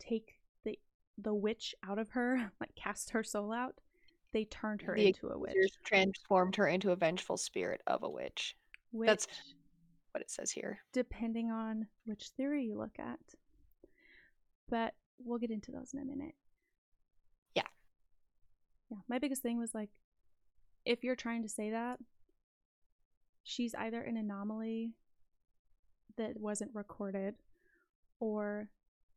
[0.01, 0.77] take the
[1.18, 3.75] the witch out of her like cast her soul out
[4.33, 8.09] they turned her The into a witch transformed her into a vengeful spirit of a
[8.11, 8.57] witch.
[8.90, 9.29] which that's-
[10.14, 10.79] What it says here.
[10.92, 13.18] depending on which theory you look at
[14.68, 16.35] but we'll get into those in a minute
[17.55, 17.62] Yeah.
[18.90, 19.90] yeah my biggest thing was like
[20.85, 21.98] if you're trying to say that
[23.42, 24.92] she's either an anomaly
[26.16, 27.35] that wasn't recorded
[28.20, 28.68] or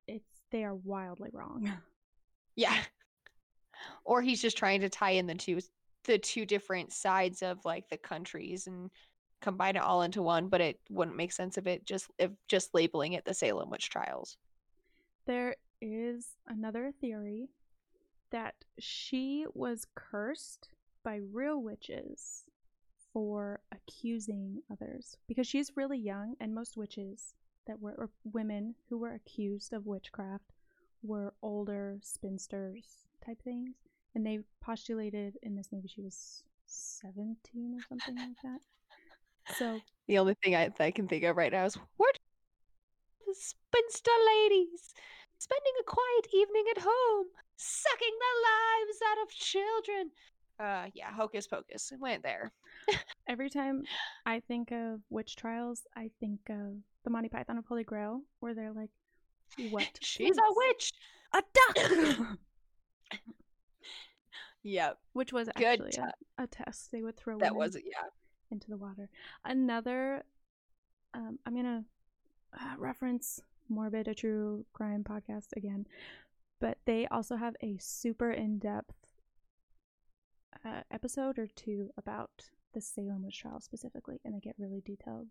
[0.08, 1.72] it's they are wildly wrong
[2.56, 2.76] Yeah.
[4.04, 5.60] Or he's just trying to tie in the two
[6.06, 8.90] the two different sides of like the countries and
[9.42, 12.74] combine it all into one, but it wouldn't make sense of it just if just
[12.74, 14.38] labeling it the Salem witch trials.
[15.26, 17.50] there is another theory
[18.32, 20.70] that she was cursed
[21.04, 22.44] by real witches
[23.14, 27.34] for accusing others because she's really young and most witches
[27.68, 30.52] that were or women who were accused of witchcraft
[31.04, 33.76] were older spinsters type things
[34.16, 37.38] and they postulated in this movie she was 17
[37.76, 38.60] or something like that
[39.56, 42.20] so The only thing I, I can think of right now is what
[43.34, 44.94] spinster ladies
[45.38, 47.26] spending a quiet evening at home,
[47.58, 50.12] sucking the lives out of children.
[50.60, 51.92] Uh, yeah, hocus pocus.
[51.92, 52.52] It went there.
[53.28, 53.84] Every time
[54.26, 58.56] I think of witch trials, I think of the Monty Python and Holy Grail, where
[58.56, 58.90] they're like,
[59.70, 59.88] "What?
[60.02, 60.92] She's a witch.
[61.34, 61.44] A
[61.76, 62.28] duck!"
[64.64, 65.66] Yep, Which was good.
[65.66, 66.02] actually ti-
[66.38, 67.84] a, a test they would throw that was it.
[67.86, 68.10] Yeah.
[68.52, 69.10] Into the water.
[69.46, 70.24] Another,
[71.14, 71.84] um, I'm gonna
[72.54, 75.86] uh, reference Morbid, a true crime podcast again,
[76.60, 78.96] but they also have a super in-depth
[80.66, 85.28] uh, episode or two about the Salem witch trial specifically, and they get really detailed.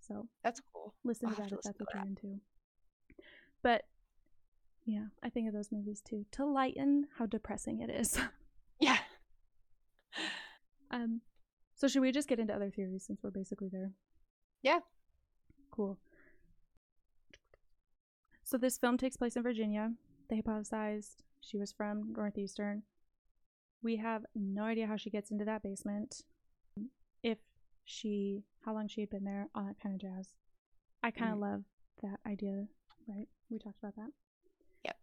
[0.00, 0.94] So That's cool.
[1.04, 2.40] listen I'll to that if that's what you're into.
[3.62, 3.84] But
[4.84, 8.18] yeah, I think of those movies too to lighten how depressing it is.
[8.80, 8.98] Yeah.
[10.90, 11.20] um,
[11.82, 13.90] so should we just get into other theories since we're basically there?
[14.62, 14.78] Yeah.
[15.72, 15.98] Cool.
[18.44, 19.90] So this film takes place in Virginia.
[20.30, 22.84] They hypothesized she was from Northeastern.
[23.82, 26.22] We have no idea how she gets into that basement.
[27.24, 27.38] If
[27.84, 30.28] she, how long she had been there, all that kind of jazz.
[31.02, 31.50] I kind of mm-hmm.
[31.50, 31.62] love
[32.04, 32.66] that idea,
[33.08, 33.26] right?
[33.50, 34.10] We talked about that.
[34.84, 34.96] Yep.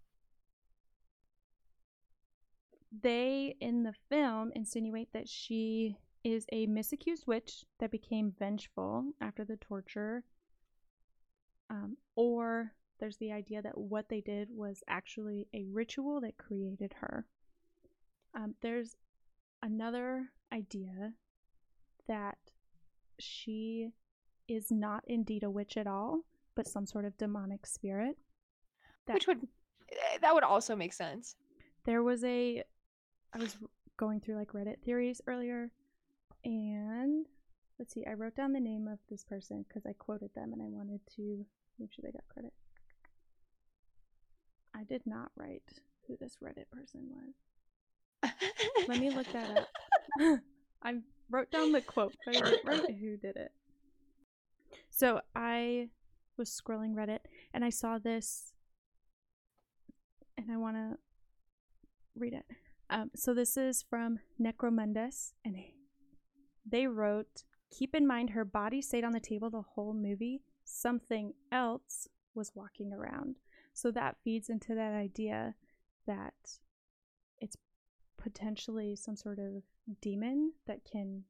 [3.02, 5.98] They, in the film, insinuate that she
[6.34, 10.24] is a misaccused witch that became vengeful after the torture.
[11.70, 16.94] Um, or there's the idea that what they did was actually a ritual that created
[17.00, 17.26] her.
[18.36, 18.96] Um, there's
[19.62, 21.14] another idea
[22.08, 22.38] that
[23.20, 23.92] she
[24.48, 26.22] is not indeed a witch at all,
[26.56, 28.18] but some sort of demonic spirit.
[29.08, 29.48] That Which would
[29.92, 31.36] eh, that would also make sense.
[31.86, 32.64] there was a
[33.34, 33.56] I was
[33.98, 35.72] going through like Reddit theories earlier
[36.44, 37.26] and
[37.78, 40.62] let's see, I wrote down the name of this person because I quoted them and
[40.62, 41.46] I wanted to
[41.80, 42.54] make sure they got credit.
[44.76, 45.64] I did not write
[46.08, 48.32] who this Reddit person was.
[48.88, 49.68] Let me look that up.
[50.84, 50.96] I
[51.30, 53.52] wrote down the quote, but I didn't write who did it.
[54.90, 55.90] So I
[56.38, 57.20] was scrolling Reddit
[57.54, 58.54] and I saw this,
[60.38, 60.98] and I want to
[62.16, 62.46] read it.
[62.90, 65.56] Um, so this is from Necromundus, and
[66.70, 70.42] they wrote, "Keep in mind her body stayed on the table the whole movie.
[70.64, 73.40] Something else was walking around."
[73.74, 75.56] So that feeds into that idea
[76.06, 76.60] that
[77.40, 77.56] it's
[78.18, 79.64] potentially some sort of
[80.02, 81.24] demon that can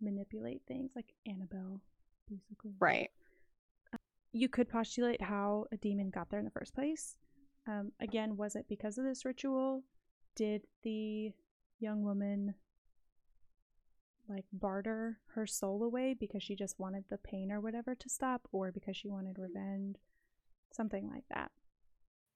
[0.00, 1.80] manipulate things, like Annabelle,
[2.28, 2.74] basically.
[2.78, 3.10] right.
[4.32, 7.16] You could postulate how a demon got there in the first place.
[7.66, 9.82] Um, again, was it because of this ritual?
[10.36, 11.32] Did the
[11.80, 12.54] young woman
[14.30, 18.48] like barter her soul away because she just wanted the pain or whatever to stop,
[18.52, 19.96] or because she wanted revenge?
[20.72, 21.50] Something like that.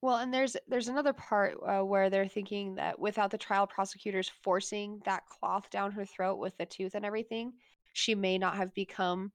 [0.01, 4.29] Well, and there's there's another part uh, where they're thinking that without the trial prosecutors
[4.43, 7.53] forcing that cloth down her throat with the tooth and everything,
[7.93, 9.31] she may not have become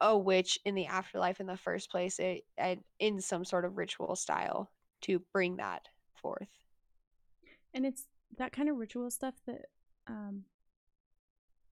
[0.00, 3.76] a witch in the afterlife in the first place it, it, in some sort of
[3.76, 4.70] ritual style
[5.02, 6.48] to bring that forth.
[7.74, 8.06] And it's
[8.38, 9.66] that kind of ritual stuff that
[10.06, 10.44] um,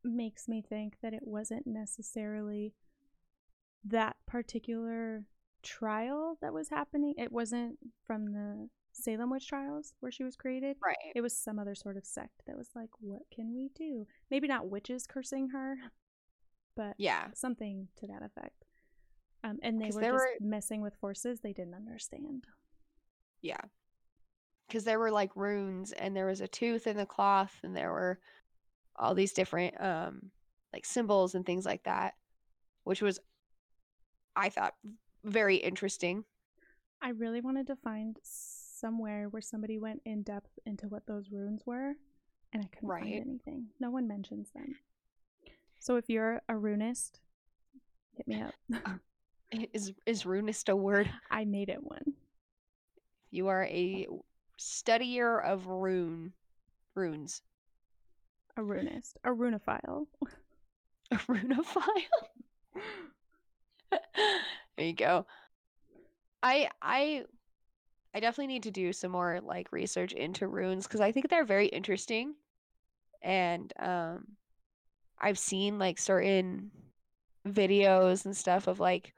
[0.04, 2.74] makes me think that it wasn't necessarily
[3.84, 5.24] that particular
[5.62, 7.14] trial that was happening.
[7.16, 10.76] It wasn't from the Salem witch trials where she was created.
[10.84, 10.96] Right.
[11.14, 14.06] It was some other sort of sect that was like, what can we do?
[14.30, 15.76] Maybe not witches cursing her,
[16.76, 18.64] but yeah, something to that effect.
[19.44, 22.44] Um, and they were just were- messing with forces they didn't understand.
[23.40, 23.60] Yeah.
[24.66, 27.92] Because there were like runes and there was a tooth in the cloth and there
[27.92, 28.18] were
[28.98, 30.30] all these different um
[30.72, 32.14] like symbols and things like that,
[32.84, 33.20] which was
[34.36, 34.74] I thought
[35.24, 36.24] very interesting.
[37.00, 41.62] I really wanted to find somewhere where somebody went in depth into what those runes
[41.66, 41.94] were,
[42.52, 43.02] and I couldn't Right.
[43.02, 43.66] find anything.
[43.80, 44.76] No one mentions them.
[45.78, 47.20] So if you're a runist,
[48.16, 48.54] hit me up.
[49.72, 51.10] Is is runist a word?
[51.30, 52.14] I made it one.
[53.30, 54.06] You are a
[54.58, 56.32] studier of rune
[56.94, 57.42] runes.
[58.58, 59.12] A runist.
[59.22, 60.08] A runophile.
[61.12, 61.84] A runophile.
[63.92, 65.26] there you go.
[66.42, 67.24] I I
[68.12, 71.44] I definitely need to do some more like research into runes because I think they're
[71.44, 72.34] very interesting.
[73.22, 74.26] And um
[75.20, 76.72] I've seen like certain
[77.46, 79.14] videos and stuff of like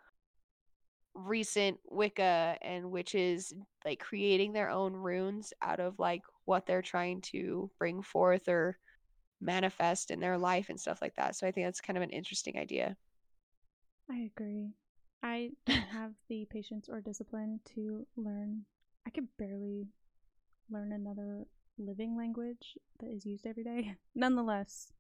[1.15, 3.55] recent Wicca and witches
[3.87, 8.77] like creating their own runes out of like what they're trying to bring forth or
[9.41, 11.37] manifest in their life and stuff like that.
[11.37, 12.97] So I think that's kind of an interesting idea.
[14.11, 14.75] I agree.
[15.23, 18.65] I don't have the patience or discipline to learn.
[19.07, 19.89] I could barely
[20.71, 21.47] learn another
[21.79, 23.97] living language that is used every day.
[24.15, 24.93] Nonetheless,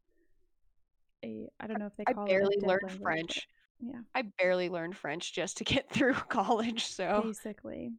[1.24, 3.48] a I don't know if they I call barely it learned language, French.
[3.80, 7.92] Yeah, I barely learned French just to get through college, so basically.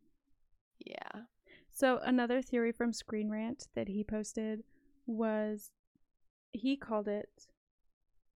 [0.85, 1.23] yeah.
[1.71, 4.63] So another theory from Screen Rant that he posted
[5.05, 5.71] was
[6.51, 7.47] he called it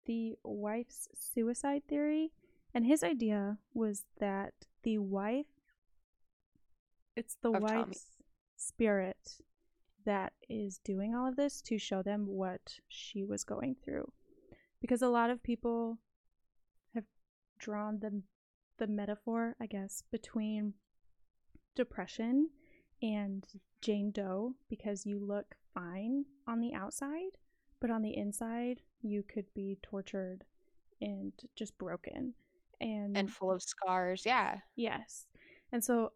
[0.06, 2.32] the wife's suicide theory,
[2.72, 5.46] and his idea was that the wife
[7.16, 7.74] it's the Of Tommy.
[7.84, 8.06] wife's
[8.56, 9.38] spirit
[10.04, 14.12] that is doing all of this to show them what she was going through.
[14.80, 15.98] Because a lot of people
[16.94, 17.04] have
[17.58, 18.22] drawn the
[18.76, 20.74] the metaphor, I guess, between
[21.76, 22.50] depression
[23.00, 23.46] and
[23.80, 27.38] Jane Doe because you look fine on the outside,
[27.84, 30.42] but on the inside you could be tortured
[31.02, 32.32] and just broken.
[32.80, 34.22] And, And full of scars.
[34.24, 34.60] Yeah.
[34.74, 35.26] yes.
[35.70, 36.12] And so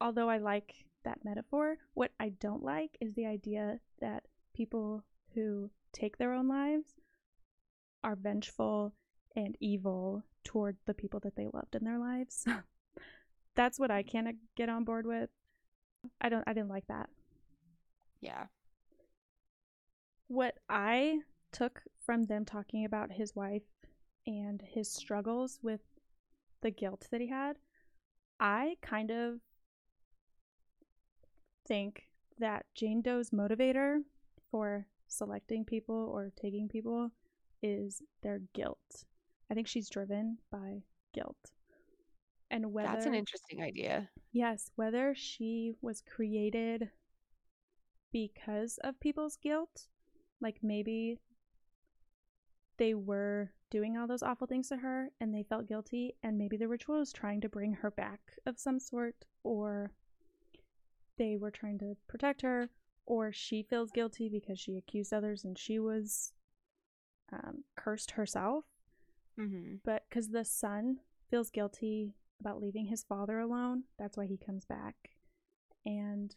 [0.00, 0.72] although I like
[1.04, 4.22] that metaphor, what I don't like is the idea that
[4.54, 6.94] people who take their own lives
[8.02, 8.94] are vengeful
[9.36, 12.46] and evil toward the people that they loved in their lives.
[13.54, 15.28] That's what I can't get on board with.
[16.22, 17.10] I don't I didn't like that.
[18.22, 18.46] Yeah.
[20.28, 21.20] What I
[21.52, 23.62] took from them talking about his wife
[24.26, 25.80] and his struggles with
[26.60, 27.56] the guilt that he had,
[28.38, 29.40] I kind of
[31.66, 32.04] think
[32.38, 33.98] that Jane Doe's motivator
[34.50, 37.10] for selecting people or taking people
[37.62, 39.04] is their guilt.
[39.50, 40.82] I think she's driven by
[41.14, 41.52] guilt.
[42.50, 44.08] And whether That's an interesting idea.
[44.32, 46.90] Yes, whether she was created
[48.12, 49.88] because of people's guilt,
[50.40, 51.18] like maybe
[52.78, 56.56] they were doing all those awful things to her and they felt guilty, and maybe
[56.56, 59.92] the ritual was trying to bring her back of some sort, or
[61.16, 62.70] they were trying to protect her,
[63.06, 66.32] or she feels guilty because she accused others and she was
[67.32, 68.64] um, cursed herself
[69.38, 69.76] Mm-hmm.
[69.84, 70.98] but because the son
[71.30, 74.94] feels guilty about leaving his father alone, that's why he comes back.
[75.86, 76.34] And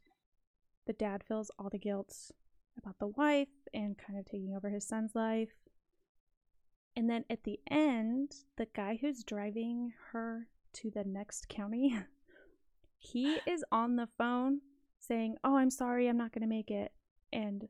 [0.85, 2.31] the dad feels all the guilt
[2.77, 5.49] about the wife and kind of taking over his son's life.
[6.95, 11.97] And then at the end, the guy who's driving her to the next county,
[12.97, 14.61] he is on the phone
[14.99, 16.91] saying, Oh, I'm sorry, I'm not going to make it.
[17.33, 17.67] And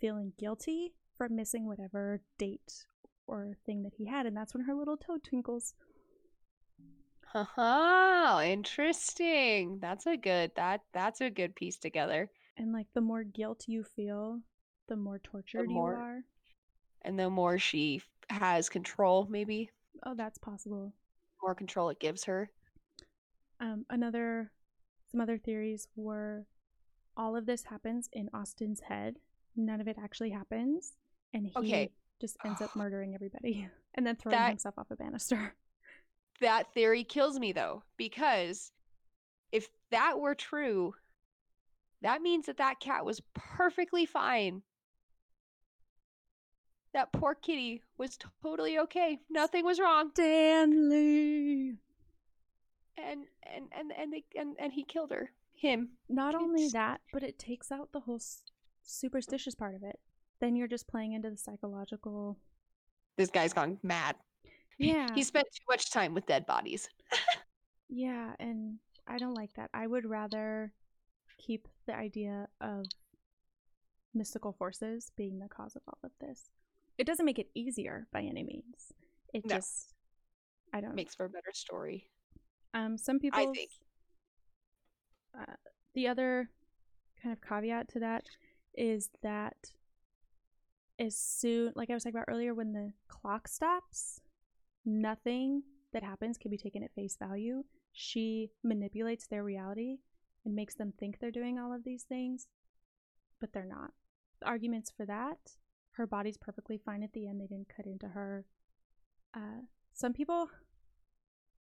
[0.00, 2.84] feeling guilty for missing whatever date
[3.26, 4.26] or thing that he had.
[4.26, 5.74] And that's when her little toe twinkles.
[7.34, 9.78] Oh, interesting.
[9.80, 12.28] That's a good that that's a good piece together.
[12.62, 14.38] And like the more guilt you feel,
[14.86, 16.24] the more tortured more- you are.
[17.02, 18.00] And the more she
[18.30, 19.68] has control, maybe
[20.04, 20.92] Oh, that's possible.
[21.42, 22.48] more control it gives her.
[23.58, 24.52] Um, another
[25.10, 26.46] some other theories were
[27.16, 29.16] all of this happens in Austin's head.
[29.56, 30.96] None of it actually happens.
[31.34, 31.90] And he Okay.
[32.20, 35.52] just ends up murdering everybody and then throwing That- himself off a banister.
[36.40, 38.70] That theory kills me though, because
[39.50, 40.94] if that were true,
[42.02, 44.62] that means that that cat was perfectly fine.
[46.92, 49.18] That poor kitty was totally okay.
[49.30, 50.10] Nothing was wrong.
[50.12, 51.78] Stanley!
[52.98, 55.30] And and and and they, and, and he killed her.
[55.54, 55.90] Him.
[56.08, 58.20] Not only that, but it takes out the whole
[58.82, 59.98] superstitious part of it.
[60.40, 62.36] Then you're just playing into the psychological.
[63.16, 64.16] This guy's gone mad.
[64.78, 65.06] Yeah.
[65.14, 66.88] He spent too much time with dead bodies.
[67.94, 69.68] Yeah, and I don't like that.
[69.74, 70.72] I would rather
[71.42, 72.86] keep the idea of
[74.14, 76.50] mystical forces being the cause of all of this.
[76.98, 78.92] It doesn't make it easier by any means.
[79.32, 79.56] It No.
[79.56, 79.94] just
[80.72, 82.08] I don't Makes for a better story.
[82.74, 83.70] um some people I think.
[85.38, 85.54] uh,
[85.94, 86.48] the other
[87.22, 88.24] kind of caveat to that
[88.74, 89.56] is that
[90.98, 94.20] as soon like I was talking about earlier when the clock stops,
[94.84, 95.62] nothing
[95.92, 97.64] that happens can be taken at face value.
[97.92, 99.98] She manipulates their reality
[100.44, 102.48] and makes them think they're doing all of these things,
[103.40, 103.92] but they're not.
[104.40, 105.38] The arguments for that,
[105.92, 107.40] her body's perfectly fine at the end.
[107.40, 108.44] They didn't cut into her.
[109.34, 109.62] Uh,
[109.92, 110.48] some people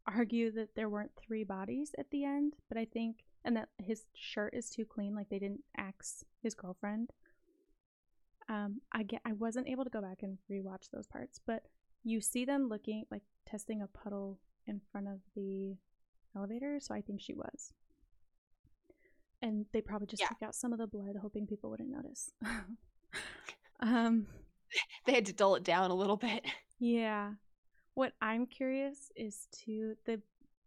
[0.07, 4.05] argue that there weren't three bodies at the end, but I think, and that his
[4.15, 7.11] shirt is too clean, like they didn't axe his girlfriend.
[8.49, 11.63] Um, I get, I wasn't able to go back and rewatch those parts, but
[12.03, 15.75] you see them looking like testing a puddle in front of the
[16.35, 17.73] elevator, so I think she was.
[19.41, 20.27] And they probably just Yeah.
[20.29, 22.31] took out some of the blood, hoping people wouldn't notice.
[23.79, 24.27] um,
[25.05, 26.45] They had to dull it down a little bit.
[26.79, 27.33] yeah.
[27.93, 30.21] What I'm curious is to the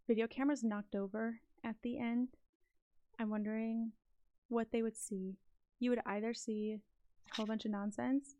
[0.07, 2.29] video cameras knocked over at the end.
[3.19, 3.93] I'm wondering
[4.49, 5.39] what they would see.
[5.81, 6.81] You would either see
[7.33, 8.37] a whole bunch of nonsense,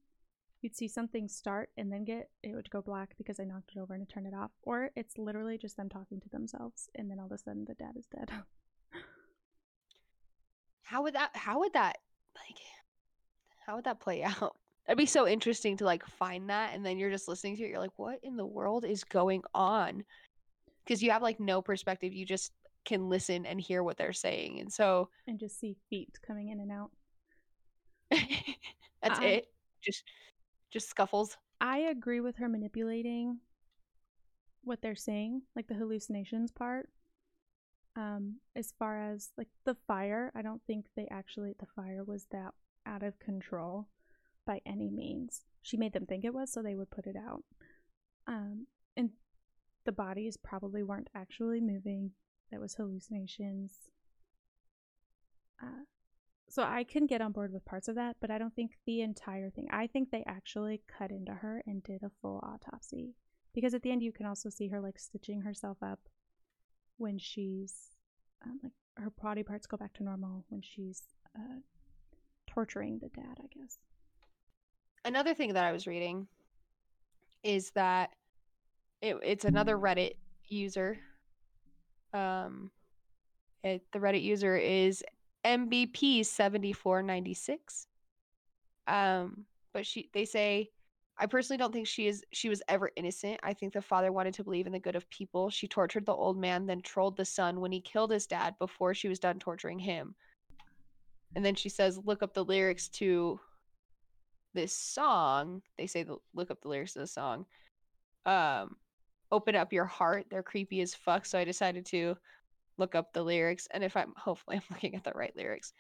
[0.61, 3.79] you'd see something start and then get it would go black because I knocked it
[3.81, 7.11] over and it turned it off, or it's literally just them talking to themselves and
[7.11, 8.31] then all of a sudden the dad is dead.
[10.85, 11.97] How would that how would that
[12.37, 12.59] like
[13.67, 14.57] how would that play out?
[14.87, 17.71] That'd be so interesting to like find that and then you're just listening to it,
[17.71, 20.05] you're like, what in the world is going on?
[20.85, 22.13] Because you have like no perspective.
[22.13, 22.53] You just
[22.85, 24.61] can listen and hear what they're saying.
[24.61, 26.91] And so and just see feet coming in and out.
[29.03, 29.47] that's I- it.
[29.83, 30.05] Just
[30.71, 31.37] just scuffles.
[31.61, 33.39] I agree with her manipulating
[34.65, 36.89] what they're saying, like the hallucinations part.
[37.97, 42.27] Um, as far as like the fire, I don't think they actually the fire was
[42.33, 42.53] that
[42.87, 43.89] out of control
[44.47, 45.43] by any means.
[45.63, 47.45] She made them think it was, so they would put it out.
[48.27, 48.67] Um,
[48.97, 49.11] and
[49.87, 52.13] the bodies probably weren't actually moving.
[52.51, 53.73] That was hallucinations.
[55.63, 55.85] Uh,
[56.49, 59.01] so I can get on board with parts of that, but I don't think the
[59.01, 59.69] entire thing.
[59.71, 63.15] I think they actually cut into her and did a full autopsy.
[63.55, 66.01] Because at the end, you can also see her like stitching herself up
[66.99, 67.75] when she's
[68.45, 71.03] um, like her body parts go back to normal when she's
[71.37, 71.61] uh,
[72.47, 73.79] torturing the dad, I guess.
[75.05, 76.27] Another thing that I was reading
[77.43, 78.11] is that
[79.03, 80.15] it, it's another Reddit
[80.49, 80.99] user.
[82.13, 82.71] Um,
[83.63, 85.03] it, the Reddit user is
[85.45, 87.87] MBP seventy four ninety six.
[88.87, 90.71] Um, but she they say,
[91.17, 93.39] I personally don't think she is she was ever innocent.
[93.43, 95.49] I think the father wanted to believe in the good of people.
[95.49, 98.95] She tortured the old man, then trolled the son when he killed his dad before
[98.95, 100.15] she was done torturing him.
[101.37, 103.39] And then she says, look up the lyrics to
[104.55, 105.63] this song.
[105.79, 107.47] They say the look up the lyrics to the song.
[108.27, 108.77] Um,
[109.31, 110.27] open up your heart.
[110.31, 111.27] They're creepy as fuck.
[111.27, 112.17] So I decided to
[112.77, 113.69] look up the lyrics.
[113.71, 115.73] And if I'm hopefully I'm looking at the right lyrics.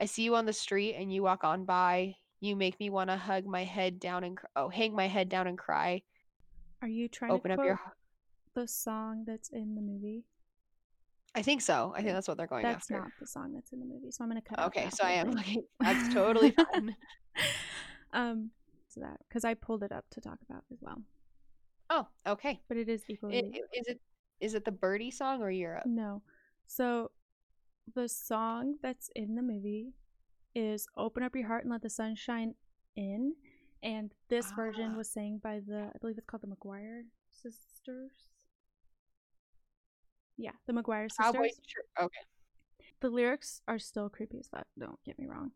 [0.00, 2.14] I see you on the street and you walk on by.
[2.44, 5.30] You make me want to hug my head down and cr- oh, hang my head
[5.30, 6.02] down and cry.
[6.82, 7.80] Are you trying to Open to up your.
[8.54, 10.24] the song that's in the movie?
[11.34, 11.94] I think so.
[11.96, 12.94] I think that's what they're going That's after.
[12.96, 14.58] That's not the song that's in the movie, so I'm gonna cut.
[14.66, 15.64] Okay, so I am looking.
[15.80, 16.94] That's totally fine.
[18.12, 18.50] um,
[18.88, 21.02] so that because I pulled it up to talk about as well,
[21.88, 22.60] Oh, okay.
[22.68, 24.00] but it is equally I- i- Is it
[24.40, 25.86] is it the birdie song or Europe?
[25.86, 26.20] No.
[26.66, 27.10] So
[27.94, 29.94] the song that's in the movie
[30.54, 32.54] is Open Up Your Heart and Let the Sun Shine
[32.96, 33.34] In.
[33.82, 34.96] And this version Ah.
[34.96, 38.28] was sang by the, I believe it's called the McGuire sisters.
[40.36, 41.32] Yeah, the McGuire sisters.
[41.32, 41.48] Cowboy.
[42.00, 42.18] Okay.
[43.00, 45.52] The lyrics are still creepy as fuck, don't get me wrong.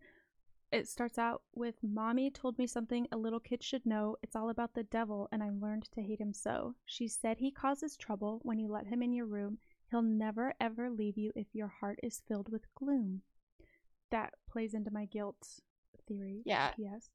[0.71, 4.17] It starts out with Mommy told me something a little kid should know.
[4.23, 6.75] It's all about the devil, and I learned to hate him so.
[6.85, 9.59] She said he causes trouble when you let him in your room.
[9.91, 13.23] He'll never ever leave you if your heart is filled with gloom.
[14.11, 15.61] That plays into my guilt
[16.07, 16.43] theory.
[16.45, 16.73] Yeah.
[16.77, 17.11] Yes.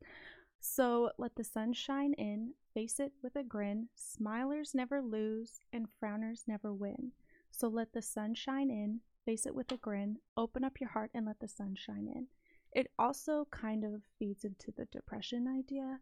[0.60, 3.90] So let the sun shine in, face it with a grin.
[3.98, 7.12] Smilers never lose, and frowners never win.
[7.52, 11.12] So let the sun shine in, face it with a grin, open up your heart,
[11.14, 12.28] and let the sun shine in.
[12.72, 16.00] It also kind of feeds into the depression idea.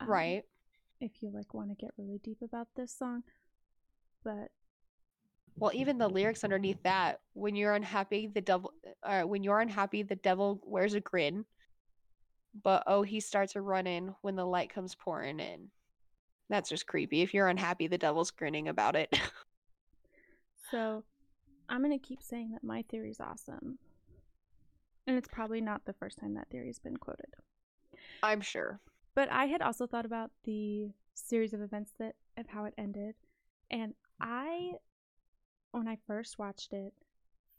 [0.00, 0.42] um, Right.
[1.00, 3.22] If you like want to get really deep about this song.
[4.24, 4.50] But
[5.56, 8.72] Well, even the lyrics underneath that, when you're unhappy, the devil
[9.02, 11.44] uh, when you're unhappy, the devil wears a grin.
[12.62, 15.68] But oh, he starts a in when the light comes pouring in.
[16.50, 17.22] That's just creepy.
[17.22, 19.18] If you're unhappy, the devil's grinning about it.
[20.70, 21.02] so
[21.68, 23.78] I'm going to keep saying that my theory's awesome.
[25.06, 27.34] And it's probably not the first time that theory's been quoted.
[28.22, 28.80] I'm sure.
[29.14, 33.14] But I had also thought about the series of events that of how it ended.
[33.70, 34.72] And I
[35.72, 36.92] when I first watched it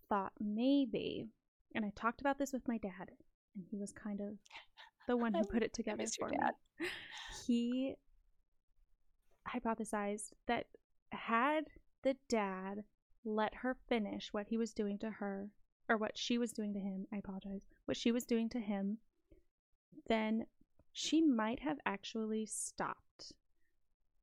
[0.10, 1.28] thought maybe
[1.76, 3.12] and I talked about this with my dad
[3.56, 4.34] and he was kind of
[5.08, 6.38] the one who put it together for me.
[7.46, 7.96] He
[9.48, 10.68] hypothesized that
[11.12, 11.66] had
[12.04, 12.84] the dad
[13.26, 15.50] let her finish what he was doing to her
[15.90, 17.68] or what she was doing to him, I apologize.
[17.86, 18.98] What she was doing to him,
[20.08, 20.46] then
[20.94, 23.34] she might have actually stopped.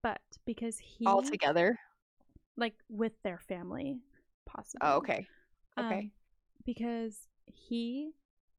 [0.02, 1.78] But because he All together.
[2.60, 3.98] Like with their family,
[4.46, 4.86] possibly.
[4.88, 5.26] Oh, okay.
[5.78, 5.98] Okay.
[5.98, 6.10] Um,
[6.64, 8.12] because he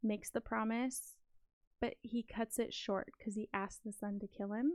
[0.04, 1.14] makes the promise,
[1.80, 4.74] but he cuts it short because he asks the son to kill him,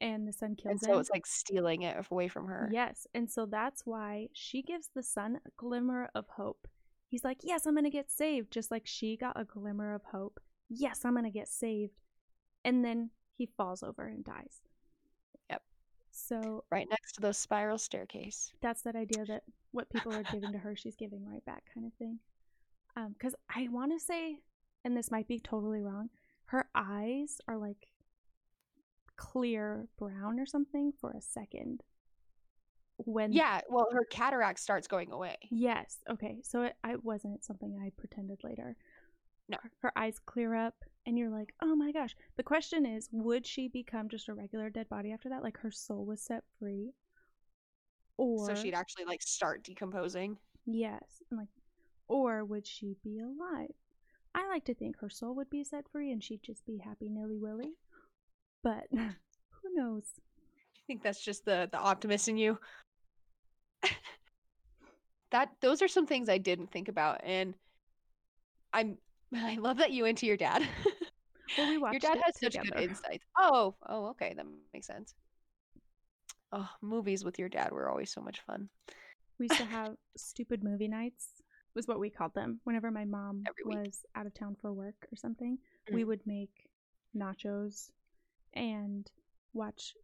[0.00, 0.94] and the son kills and him.
[0.94, 2.68] so it's like stealing it away from her.
[2.72, 6.66] Yes, and so that's why she gives the son a glimmer of hope.
[7.08, 10.40] He's like, "Yes, I'm gonna get saved," just like she got a glimmer of hope.
[10.68, 12.00] Yes, I'm gonna get saved,
[12.64, 14.62] and then he falls over and dies.
[16.14, 18.52] So Right next to the spiral staircase.
[18.60, 19.42] that's that idea that
[19.72, 22.20] what people are giving to her, she's giving right back, kind of thing.
[22.96, 24.38] Um, because I want to say,
[24.84, 26.10] and this might be totally wrong,
[26.46, 27.88] her eyes are like
[29.16, 31.82] clear brown or something for a second.
[32.98, 35.36] When Yeah, well, her cataract starts going away.
[35.50, 35.98] Yes.
[36.08, 36.38] Okay.
[36.44, 38.76] So it, I wasn't something I pretended later.
[39.48, 39.58] No.
[39.62, 40.74] Her, her eyes clear up,
[41.06, 42.16] and you're like, oh my gosh.
[42.36, 45.42] The question is, would she become just a regular dead body after that?
[45.42, 46.92] Like her soul was set free?
[48.16, 50.38] Or So she'd actually like start decomposing.
[50.66, 51.48] yes, and like,
[52.08, 53.74] or would she be alive?
[54.34, 57.08] I like to think her soul would be set free, and she'd just be happy
[57.08, 57.72] nilly willy.
[58.62, 60.04] But who knows?
[60.18, 62.58] I think that's just the the optimist in you.
[65.30, 67.54] that those are some things I didn't think about, and
[68.72, 68.98] I'm
[69.44, 70.66] I love that you into your dad.
[71.56, 73.24] Well, we your dad has such good insights.
[73.38, 75.14] Oh, oh, okay, that makes sense.
[76.52, 78.68] Oh, movies with your dad were always so much fun.
[79.38, 81.28] We used to have stupid movie nights,
[81.74, 82.60] was what we called them.
[82.64, 85.58] Whenever my mom was out of town for work or something,
[85.92, 86.06] we Mm.
[86.08, 86.68] would make
[87.16, 87.90] nachos
[88.54, 89.10] and
[89.52, 89.94] watch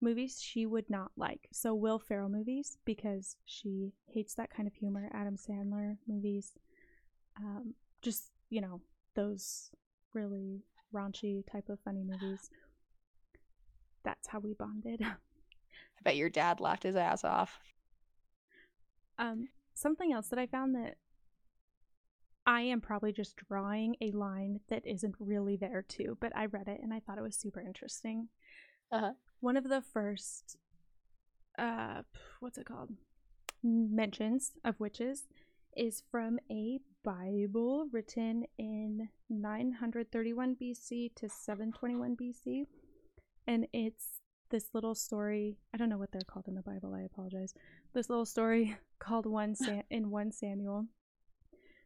[0.00, 1.48] movies she would not like.
[1.52, 5.10] So Will Ferrell movies because she hates that kind of humor.
[5.12, 6.52] Adam Sandler movies,
[7.36, 8.80] um, just you know
[9.14, 9.70] those
[10.14, 10.62] really
[10.94, 12.50] raunchy type of funny movies.
[14.04, 15.00] That's how we bonded.
[15.02, 17.58] I bet your dad laughed his ass off.
[19.18, 20.96] Um, something else that I found that
[22.46, 26.68] I am probably just drawing a line that isn't really there too, but I read
[26.68, 28.28] it and I thought it was super interesting.
[28.90, 29.12] Uh-huh.
[29.40, 30.56] One of the first,
[31.58, 32.02] uh,
[32.40, 32.92] what's it called?
[33.62, 35.24] Mentions of witches
[35.76, 42.66] is from a Bible written in 931 BC to 721 BC.
[43.46, 45.56] And it's this little story.
[45.72, 46.94] I don't know what they're called in the Bible.
[46.94, 47.54] I apologize.
[47.94, 50.84] This little story called one Sam- in 1 Samuel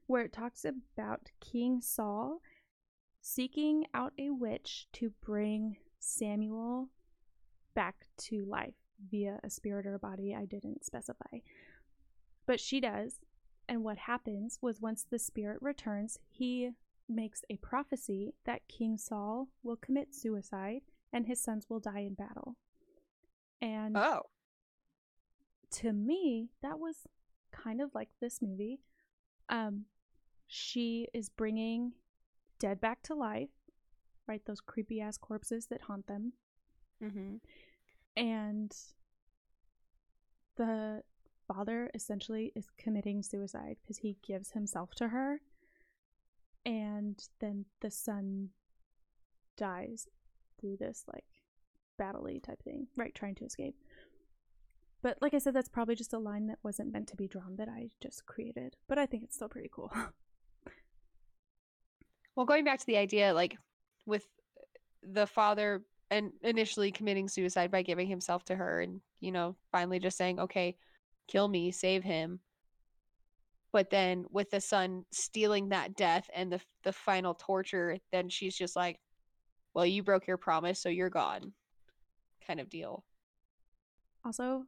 [0.08, 2.40] where it talks about King Saul
[3.20, 6.88] seeking out a witch to bring Samuel
[7.76, 8.74] back to life
[9.08, 10.34] via a spirit or a body.
[10.34, 11.38] I didn't specify.
[12.44, 13.20] But she does.
[13.68, 16.70] And what happens was once the spirit returns, he
[17.08, 20.82] makes a prophecy that King Saul will commit suicide
[21.12, 22.56] and his sons will die in battle.
[23.60, 24.22] And Oh,
[25.72, 27.06] to me, that was
[27.52, 28.80] kind of like this movie.
[29.48, 29.84] Um,
[30.46, 31.92] she is bringing
[32.58, 33.50] dead back to life,
[34.26, 34.44] right?
[34.44, 36.32] Those creepy ass corpses that haunt them.
[37.02, 37.36] mm-hmm.
[38.16, 38.76] And
[40.56, 41.02] the
[41.46, 45.40] father essentially is committing suicide because he gives himself to her.
[46.64, 48.50] And then the son
[49.56, 50.06] dies
[50.60, 51.24] through this like
[51.98, 53.14] battle type thing, right?
[53.14, 53.74] Trying to escape.
[55.02, 57.56] But like I said, that's probably just a line that wasn't meant to be drawn
[57.56, 58.76] that I just created.
[58.88, 59.92] But I think it's still pretty cool.
[62.34, 63.58] Well, going back to the idea, like
[64.06, 64.26] with
[65.02, 69.98] the father and initially committing suicide by giving himself to her and, you know, finally
[69.98, 70.76] just saying, okay,
[71.28, 72.40] kill me, save him.
[73.72, 78.56] But then with the son stealing that death and the the final torture, then she's
[78.56, 78.98] just like,
[79.74, 81.52] well, you broke your promise, so you're gone.
[82.46, 83.04] Kind of deal.
[84.24, 84.64] Also,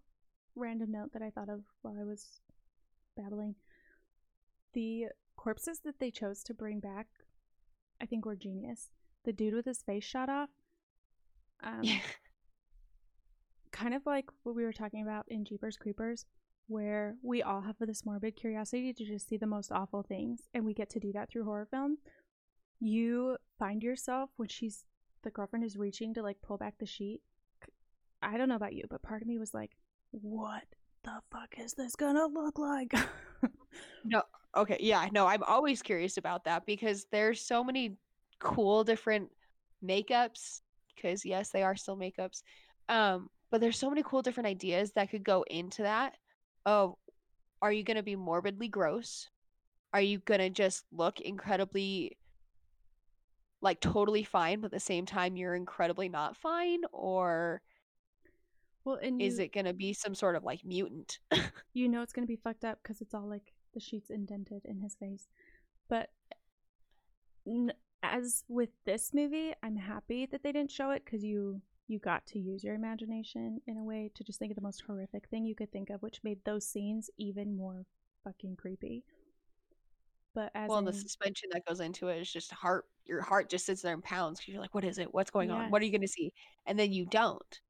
[0.56, 2.40] random note that I thought of while I was
[3.16, 3.54] babbling.
[4.72, 7.06] The corpses that they chose to bring back,
[8.00, 8.88] I think were genius.
[9.24, 10.48] The dude with his face shot off.
[11.62, 11.82] Um,
[13.72, 16.26] kind of like what we were talking about in Jeepers Creepers,
[16.66, 20.64] where we all have this morbid curiosity to just see the most awful things, and
[20.64, 21.98] we get to do that through horror film.
[22.80, 24.84] You find yourself when she's
[25.22, 27.20] the girlfriend is reaching to like pull back the sheet.
[28.22, 29.72] I don't know about you, but part of me was like,
[30.10, 30.64] what
[31.02, 32.92] the fuck is this gonna look like?
[34.04, 34.22] no,
[34.56, 37.96] okay, yeah, no, I'm always curious about that because there's so many
[38.38, 39.30] cool different
[39.84, 40.60] makeups.
[40.94, 42.42] Because yes, they are still makeups.
[42.88, 46.14] Um, but there's so many cool different ideas that could go into that.
[46.66, 46.98] Oh,
[47.62, 49.28] are you gonna be morbidly gross?
[49.92, 52.16] Are you gonna just look incredibly
[53.60, 56.80] like totally fine, but at the same time you're incredibly not fine?
[56.92, 57.62] Or
[58.84, 61.18] well, and is it gonna be some sort of like mutant?
[61.74, 64.80] you know it's gonna be fucked up because it's all like the sheets indented in
[64.80, 65.28] his face.
[65.88, 66.10] But
[67.46, 71.98] n- as with this movie, I'm happy that they didn't show it because you you
[71.98, 75.28] got to use your imagination in a way to just think of the most horrific
[75.28, 77.86] thing you could think of, which made those scenes even more
[78.22, 79.04] fucking creepy.
[80.34, 82.86] But as well, in, the suspension that goes into it is just heart.
[83.04, 85.12] Your heart just sits there and pounds because you're like, "What is it?
[85.14, 85.70] What's going on?
[85.70, 86.32] What are you going to see?"
[86.66, 87.60] And then you don't.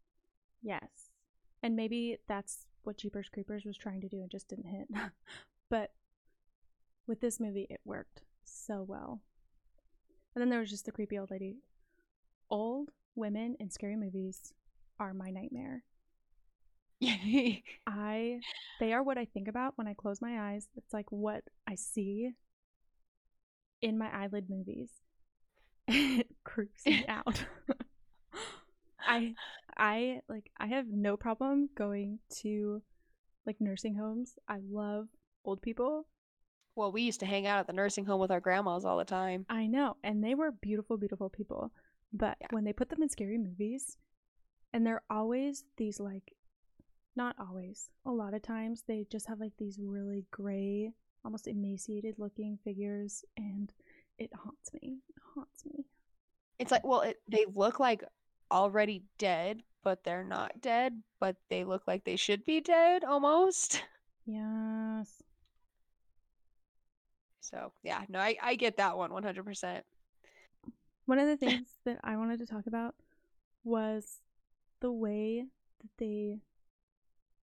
[0.62, 1.10] yes,
[1.62, 4.88] and maybe that's what Jeepers Creepers was trying to do and just didn't hit.
[5.70, 5.90] but
[7.06, 9.20] with this movie, it worked so well.
[10.34, 11.56] And then there was just the creepy old lady.
[12.50, 14.52] Old women in scary movies
[14.98, 15.84] are my nightmare.
[17.86, 18.40] I
[18.80, 20.68] they are what I think about when I close my eyes.
[20.76, 22.30] It's like what I see
[23.82, 24.90] in my eyelid movies.
[25.88, 27.44] It creeps me out.
[29.00, 29.34] I
[29.76, 32.82] I like I have no problem going to
[33.46, 34.38] like nursing homes.
[34.48, 35.08] I love
[35.44, 36.06] old people.
[36.76, 39.04] well, we used to hang out at the nursing home with our grandmas all the
[39.04, 39.46] time.
[39.48, 41.72] I know, and they were beautiful, beautiful people.
[42.14, 42.46] But Yeah.
[42.52, 43.98] when they put them in scary movies,
[44.72, 46.34] and they're always these like,
[47.16, 50.94] not always, a lot of times they just have like these really gray,
[51.24, 53.72] almost emaciated looking figures, and
[54.18, 55.02] it haunts me.
[55.08, 55.86] It haunts me.
[56.58, 58.04] It's like, well, it, they look like
[58.50, 63.82] already dead, but they're not dead, but they look like they should be dead almost.
[64.26, 65.22] Yes.
[67.40, 69.84] So yeah, no, I, I get that one 100%.
[71.06, 72.94] One of the things that I wanted to talk about
[73.62, 74.20] was
[74.80, 75.46] the way
[75.80, 76.38] that they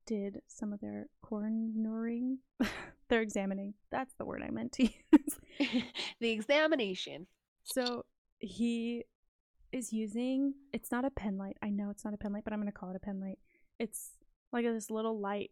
[0.05, 2.37] did some of their coronaring.
[3.09, 3.73] They're examining.
[3.91, 5.39] That's the word I meant to use.
[6.19, 7.27] the examination.
[7.63, 8.05] So
[8.39, 9.05] he
[9.71, 11.57] is using it's not a pen light.
[11.61, 13.39] I know it's not a pen light, but I'm gonna call it a pen light.
[13.79, 14.11] It's
[14.51, 15.51] like this little light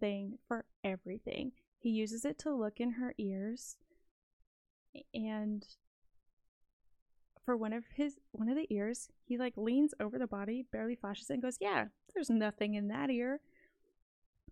[0.00, 1.52] thing for everything.
[1.78, 3.76] He uses it to look in her ears
[5.14, 5.64] and
[7.44, 10.94] for one of his one of the ears, he like leans over the body, barely
[10.94, 13.40] flashes it, and goes, Yeah, there's nothing in that ear.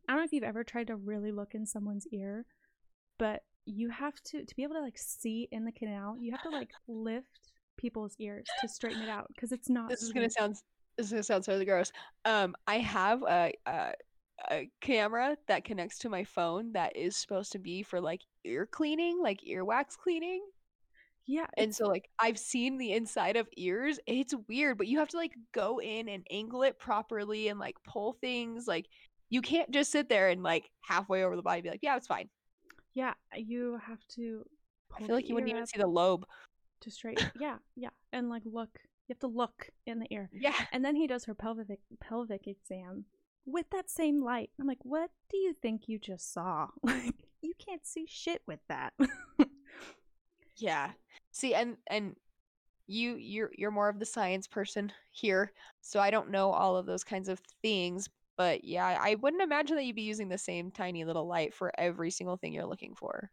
[0.08, 2.46] I don't know if you've ever tried to really look in someone's ear,
[3.18, 6.42] but you have to to be able to like see in the canal, you have
[6.42, 10.30] to like lift people's ears to straighten it out because it's not This is gonna
[10.30, 10.56] sound
[10.96, 11.92] this is gonna sound so gross.
[12.24, 13.92] Um, I have a, a
[14.50, 18.66] a camera that connects to my phone that is supposed to be for like ear
[18.66, 20.42] cleaning, like earwax cleaning.
[21.26, 24.00] Yeah, And so like I've seen the inside of ears.
[24.06, 27.76] It's weird, but you have to like go in and angle it properly and like
[27.84, 28.66] pull things.
[28.66, 28.86] Like
[29.28, 32.06] you can't just sit there and like halfway over the body be like, yeah, it's
[32.08, 32.28] fine.
[32.94, 34.44] yeah, you have to
[34.98, 36.26] I feel like you wouldn't even see the lobe.
[36.80, 37.30] to straighten.
[37.38, 38.70] yeah, yeah, and like look.
[39.08, 40.30] You have to look in the ear.
[40.32, 40.54] Yeah.
[40.72, 43.06] And then he does her pelvic pelvic exam
[43.44, 44.50] with that same light.
[44.60, 46.68] I'm like, what do you think you just saw?
[46.84, 48.92] Like, you can't see shit with that.
[50.60, 50.92] Yeah.
[51.32, 52.16] See, and and
[52.88, 55.52] you you're you're more of the science person here,
[55.82, 58.08] so I don't know all of those kinds of things.
[58.36, 61.72] But yeah, I wouldn't imagine that you'd be using the same tiny little light for
[61.78, 63.30] every single thing you're looking for.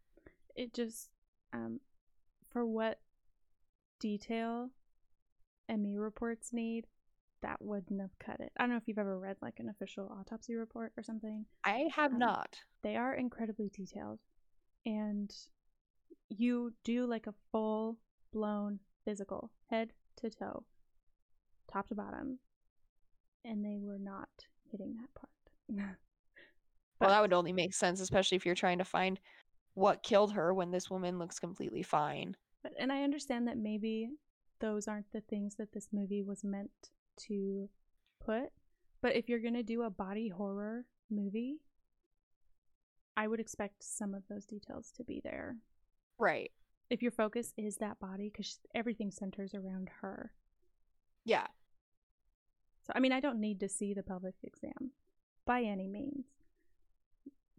[0.56, 1.10] it just,
[1.54, 1.80] um,
[2.52, 3.00] for what
[4.00, 4.70] detail
[5.70, 6.88] ME reports need,
[7.42, 8.52] that wouldn't have cut it.
[8.58, 11.46] I don't know if you've ever read like an official autopsy report or something.
[11.64, 12.64] I have Um, not.
[12.84, 14.20] They are incredibly detailed.
[14.86, 15.34] And
[16.30, 17.98] you do like a full
[18.32, 20.64] blown physical, head to toe,
[21.72, 22.40] top to bottom.
[23.46, 24.30] And they were not
[24.72, 25.98] hitting that part.
[27.00, 29.20] Well, that would only make sense, especially if you're trying to find
[29.76, 32.36] what killed her when this woman looks completely fine.
[32.64, 34.10] But and I understand that maybe
[34.60, 36.72] those aren't the things that this movie was meant
[37.28, 37.70] to
[38.20, 38.50] put.
[39.02, 41.58] But if you're gonna do a body horror movie,
[43.16, 45.58] I would expect some of those details to be there.
[46.20, 46.52] Right.
[46.90, 50.32] If your focus is that body, because everything centers around her.
[51.26, 51.48] Yeah.
[52.86, 54.92] So I mean, I don't need to see the pelvic exam
[55.46, 56.26] by any means,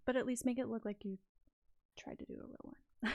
[0.07, 1.19] but at least make it look like you
[1.99, 3.13] tried to do a real one.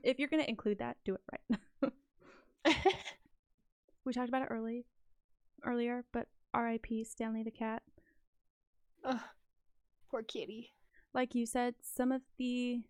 [0.02, 1.92] if you're gonna include that, do it right.
[4.04, 4.84] we talked about it early
[5.64, 7.04] earlier, but R.I.P.
[7.04, 7.82] Stanley the cat.
[9.04, 9.20] Ugh,
[10.10, 10.72] poor kitty.
[11.14, 12.80] Like you said, some of the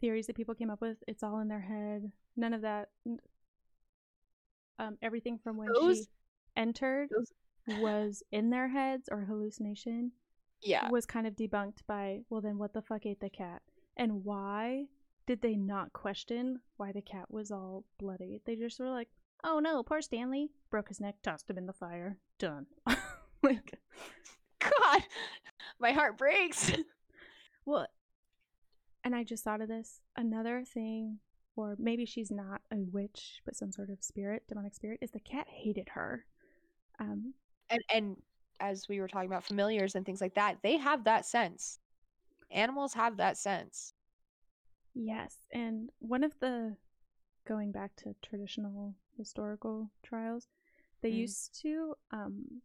[0.00, 2.10] theories that people came up with, it's all in their head.
[2.36, 2.88] None of that.
[4.78, 6.04] Um, everything from when she
[6.56, 7.32] entered those-
[7.80, 10.12] was in their heads or hallucination
[10.62, 10.88] Yeah.
[10.88, 13.62] was kind of debunked by, well, then what the fuck ate the cat?
[13.96, 14.88] And why
[15.26, 18.40] did they not question why the cat was all bloody?
[18.44, 19.08] They just were like,
[19.44, 20.50] oh no, poor Stanley.
[20.70, 22.18] Broke his neck, tossed him in the fire.
[22.38, 22.66] Done.
[23.42, 23.78] like,
[24.60, 25.02] God,
[25.80, 26.72] my heart breaks.
[27.64, 27.86] well,
[29.08, 30.02] and I just thought of this.
[30.16, 31.18] Another thing,
[31.56, 35.18] or maybe she's not a witch, but some sort of spirit, demonic spirit, is the
[35.20, 36.26] cat hated her.
[37.00, 37.32] Um,
[37.70, 38.16] and and
[38.60, 41.78] as we were talking about familiars and things like that, they have that sense.
[42.50, 43.94] Animals have that sense.
[44.94, 46.76] Yes, and one of the
[47.46, 50.48] going back to traditional historical trials,
[51.02, 51.18] they Mm.
[51.20, 52.62] used to um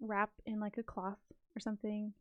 [0.00, 1.18] wrap in like a cloth
[1.56, 2.12] or something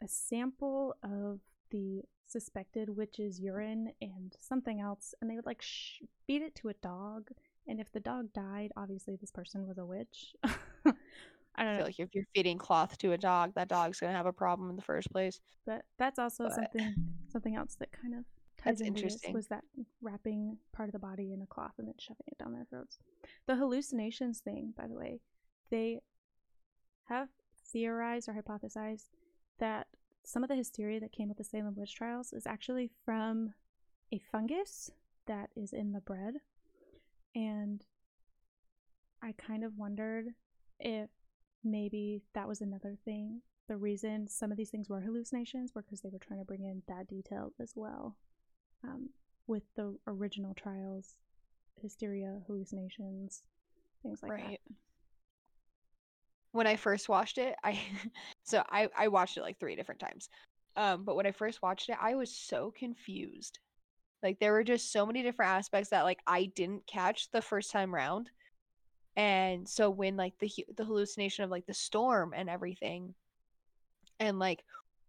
[0.00, 1.40] a sample of
[1.72, 6.68] the suspected witch's urine and something else, and they would like sh- feed it to
[6.68, 7.30] a dog.
[7.66, 10.34] And if the dog died, obviously this person was a witch.
[10.44, 11.84] I don't I know.
[11.84, 14.76] like if you're feeding cloth to a dog, that dog's gonna have a problem in
[14.76, 15.40] the first place.
[15.66, 16.94] But that's also But- something
[17.28, 18.24] something else that kind of
[18.64, 19.34] That's ties into this interesting.
[19.34, 19.64] was that
[20.00, 22.98] wrapping part of the body in a cloth and then shoving it down their throats.
[23.46, 25.20] The hallucinations thing, by the way,
[25.70, 26.00] they
[27.04, 27.28] have
[27.66, 29.08] theorized or hypothesized
[29.58, 29.86] that
[30.24, 33.54] some of the hysteria that came with the Salem witch trials is actually from
[34.12, 34.90] a fungus
[35.26, 36.34] that is in the bread.
[37.34, 37.84] And
[39.22, 40.26] I kind of wondered
[40.80, 41.08] if
[41.64, 43.40] maybe that was another thing.
[43.68, 46.64] The reason some of these things were hallucinations were because they were trying to bring
[46.64, 48.16] in that detail as well.
[48.84, 49.10] Um,
[49.46, 51.14] with the original trials,
[51.80, 53.42] hysteria, hallucinations,
[54.02, 54.60] things like Right.
[54.68, 54.74] that.
[56.52, 57.78] When I first watched it, I
[58.44, 60.28] so I I watched it like three different times.
[60.76, 63.58] Um, but when I first watched it, I was so confused.
[64.22, 67.70] Like there were just so many different aspects that like I didn't catch the first
[67.72, 68.30] time round.
[69.16, 73.14] And so when like the the hallucination of like the storm and everything
[74.20, 74.64] and like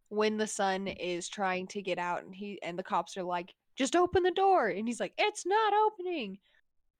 [0.09, 3.53] when the son is trying to get out and he and the cops are like
[3.75, 6.37] just open the door and he's like it's not opening.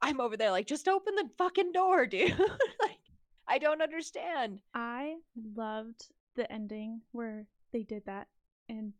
[0.02, 2.38] I'm over there like just open the fucking door, dude.
[2.40, 2.93] like
[3.54, 4.62] I don't understand.
[4.74, 5.18] I
[5.56, 8.28] loved the ending where they did that
[8.68, 8.94] and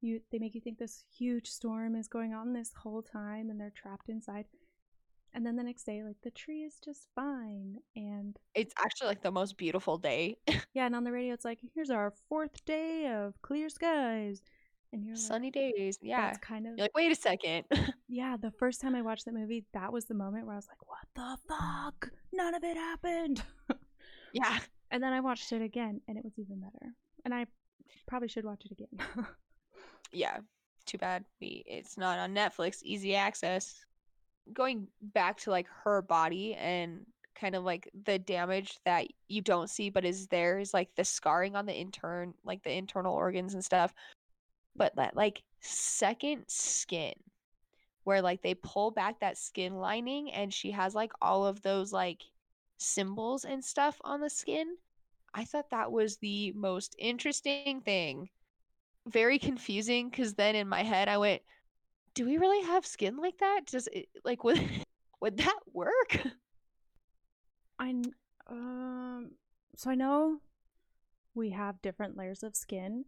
[0.00, 3.60] you they make you think this huge storm is going on this whole time and
[3.60, 4.46] they're trapped inside.
[5.32, 9.22] And then the next day like the tree is just fine and It's actually like
[9.22, 10.38] the most beautiful day.
[10.74, 14.42] yeah, and on the radio it's like here's our fourth day of clear skies.
[14.92, 16.00] And you're like Sunny days.
[16.02, 16.22] Yeah.
[16.22, 17.64] that's kind of You're like, wait a second.
[18.08, 20.66] yeah, the first time I watched that movie, that was the moment where I was
[20.66, 22.10] like, what the fuck?
[22.32, 23.44] None of it happened.
[24.32, 24.58] yeah.
[24.90, 26.92] and then I watched it again and it was even better.
[27.24, 27.46] And I
[28.08, 29.26] probably should watch it again.
[30.12, 30.38] Yeah.
[30.86, 33.84] Too bad we it's not on Netflix, easy access.
[34.52, 37.06] Going back to like her body and
[37.36, 41.04] kind of like the damage that you don't see but is there is like the
[41.04, 43.94] scarring on the intern like the internal organs and stuff.
[44.74, 47.14] But that like second skin
[48.04, 51.92] where like they pull back that skin lining and she has like all of those
[51.92, 52.22] like
[52.80, 54.76] symbols and stuff on the skin.
[55.34, 58.30] I thought that was the most interesting thing.
[59.06, 61.42] Very confusing because then in my head I went,
[62.14, 63.66] "Do we really have skin like that?
[63.66, 64.60] Does it like would
[65.20, 66.20] would that work?"
[67.78, 67.94] I
[68.48, 69.32] um
[69.76, 70.40] so I know
[71.34, 73.04] we have different layers of skin,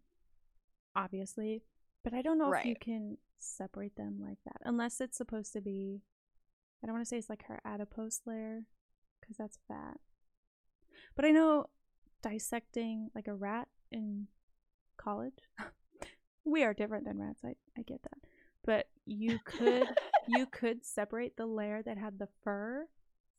[0.95, 1.63] obviously,
[2.05, 5.61] but I don't know if you can separate them like that unless it's supposed to
[5.61, 6.03] be.
[6.83, 8.63] I don't want to say it's like her adipose layer,
[9.33, 9.99] because that's fat.
[11.15, 11.67] But I know
[12.23, 14.27] dissecting like a rat in
[14.97, 15.39] college,
[16.45, 17.41] we are different than rats.
[17.45, 18.19] I, I get that.
[18.65, 19.89] But you could
[20.29, 22.87] you could separate the layer that had the fur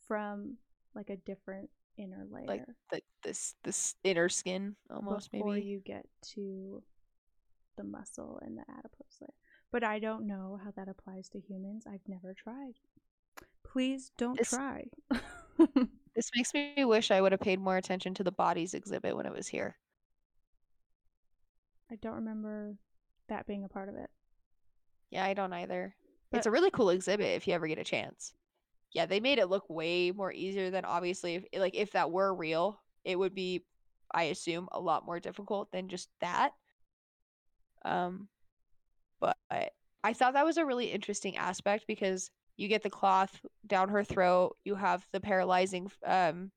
[0.07, 0.57] from
[0.95, 5.67] like a different inner layer like the, this this inner skin almost before maybe.
[5.67, 6.81] you get to
[7.77, 9.33] the muscle and the adipose layer.
[9.71, 11.85] But I don't know how that applies to humans.
[11.87, 12.73] I've never tried.
[13.63, 14.85] Please don't This- try.
[16.15, 19.25] This makes me wish I would have paid more attention to the bodies exhibit when
[19.25, 19.75] it was here.
[21.91, 22.75] I don't remember
[23.29, 24.11] that being a part of it.
[25.09, 25.95] Yeah, I don't either.
[26.31, 28.33] But- it's a really cool exhibit if you ever get a chance.
[28.91, 32.33] Yeah, they made it look way more easier than obviously if like if that were
[32.35, 33.65] real, it would be
[34.13, 36.51] I assume a lot more difficult than just that.
[37.85, 38.27] Um
[39.19, 39.35] but
[40.03, 44.03] I thought that was a really interesting aspect because you get the cloth down her
[44.03, 46.51] throat, you have the paralyzing um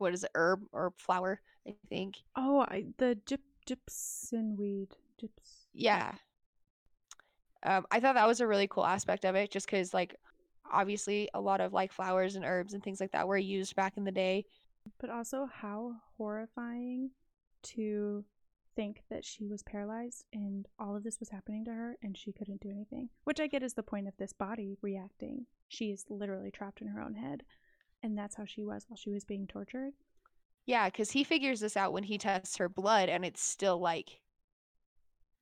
[0.00, 2.16] what is it, herb or flower, I think.
[2.34, 4.88] Oh, I, the gyp, gypsum weed.
[5.22, 5.66] Gyps.
[5.74, 6.12] Yeah.
[7.62, 10.16] Um, I thought that was a really cool aspect of it, just because, like,
[10.72, 13.98] obviously, a lot of like flowers and herbs and things like that were used back
[13.98, 14.46] in the day.
[14.98, 17.10] But also, how horrifying
[17.62, 18.24] to
[18.80, 22.32] think that she was paralyzed and all of this was happening to her and she
[22.32, 23.10] couldn't do anything.
[23.24, 25.44] Which I get is the point of this body reacting.
[25.68, 27.42] She is literally trapped in her own head.
[28.02, 29.92] And that's how she was while she was being tortured.
[30.64, 34.20] Yeah, because he figures this out when he tests her blood, and it's still like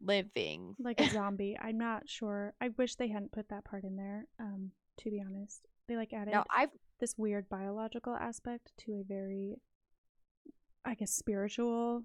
[0.01, 0.75] living.
[0.81, 1.57] Like a zombie.
[1.61, 2.55] I'm not sure.
[2.61, 5.69] I wish they hadn't put that part in there, um, to be honest.
[5.87, 9.61] They like added Now, I've this weird biological aspect to a very
[10.85, 12.03] I guess spiritual,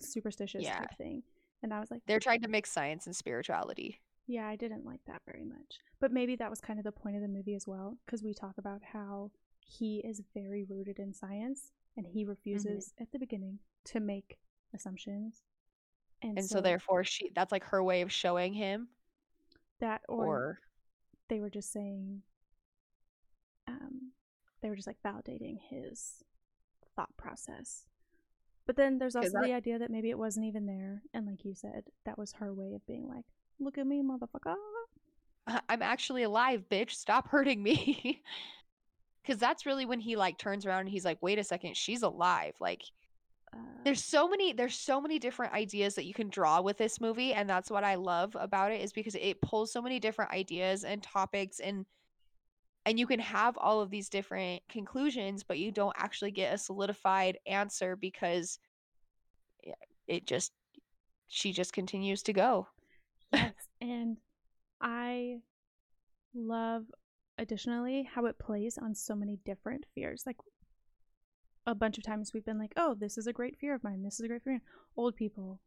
[0.00, 0.78] superstitious Yeah.
[0.80, 1.22] type thing.
[1.62, 4.00] And I was like, they're trying to mix science and spirituality.
[4.30, 5.78] yeah, I didn't like that very much.
[6.00, 8.34] But maybe that was kind of the point of the movie as well, because we
[8.34, 13.58] talk about how he is very rooted in science and he refuses at the beginning
[13.86, 14.38] to make
[14.74, 15.42] assumptions.
[16.22, 18.88] And, And so, therefore, she that's like her way of showing him,
[19.80, 20.58] that or, or
[21.28, 22.22] they were just saying
[23.66, 24.12] um
[24.60, 26.22] they were just like validating his
[26.96, 27.84] thought process.
[28.68, 31.54] But then there's also the idea that maybe it wasn't even there and like you
[31.54, 33.24] said, that was her way of being like,
[33.58, 34.54] Look at me, motherfucker.
[35.68, 36.90] I'm actually alive, bitch.
[36.90, 38.22] Stop hurting me.
[39.22, 42.02] Because that's really when he like turns around and he's like, wait a second, she's
[42.02, 42.54] alive.
[42.60, 42.82] Like,
[43.52, 47.00] Uh, there's so many there's so many different ideas that you can draw with this
[47.00, 50.30] movie and that's what i love about it is because it pulls so many different
[50.32, 51.86] ideas and topics and
[52.88, 56.58] and you can have all of these different conclusions but you don't actually get a
[56.58, 58.58] solidified answer because
[60.06, 60.52] it- just
[61.28, 62.66] she just continues to go
[63.32, 64.16] yes, and
[64.80, 65.40] I
[66.34, 66.84] love
[67.36, 70.24] additionally how it plays on so many different fears.
[70.26, 70.36] Like
[71.66, 74.02] a bunch of times we've been like, "Oh, this is a great fear of mine.
[74.02, 74.62] This is a great fear."
[74.96, 75.60] Old people,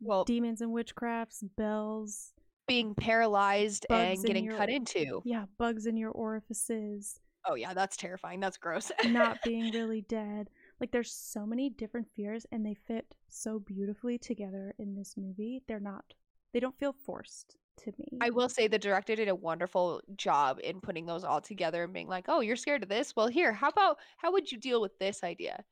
[0.00, 2.32] well demons and witchcrafts, bells,
[2.66, 7.54] being paralyzed Bugs and in getting your- cut into yeah, bugs in your orifices, oh
[7.54, 10.50] yeah that's terrifying that's gross not being really dead.
[10.80, 15.62] Like there's so many different fears and they fit so beautifully together in this movie.
[15.66, 16.04] They're not
[16.52, 18.06] they don't feel forced to me.
[18.20, 21.92] I will say the director did a wonderful job in putting those all together and
[21.92, 23.14] being like, "Oh, you're scared of this?
[23.14, 25.62] Well, here, how about how would you deal with this idea?"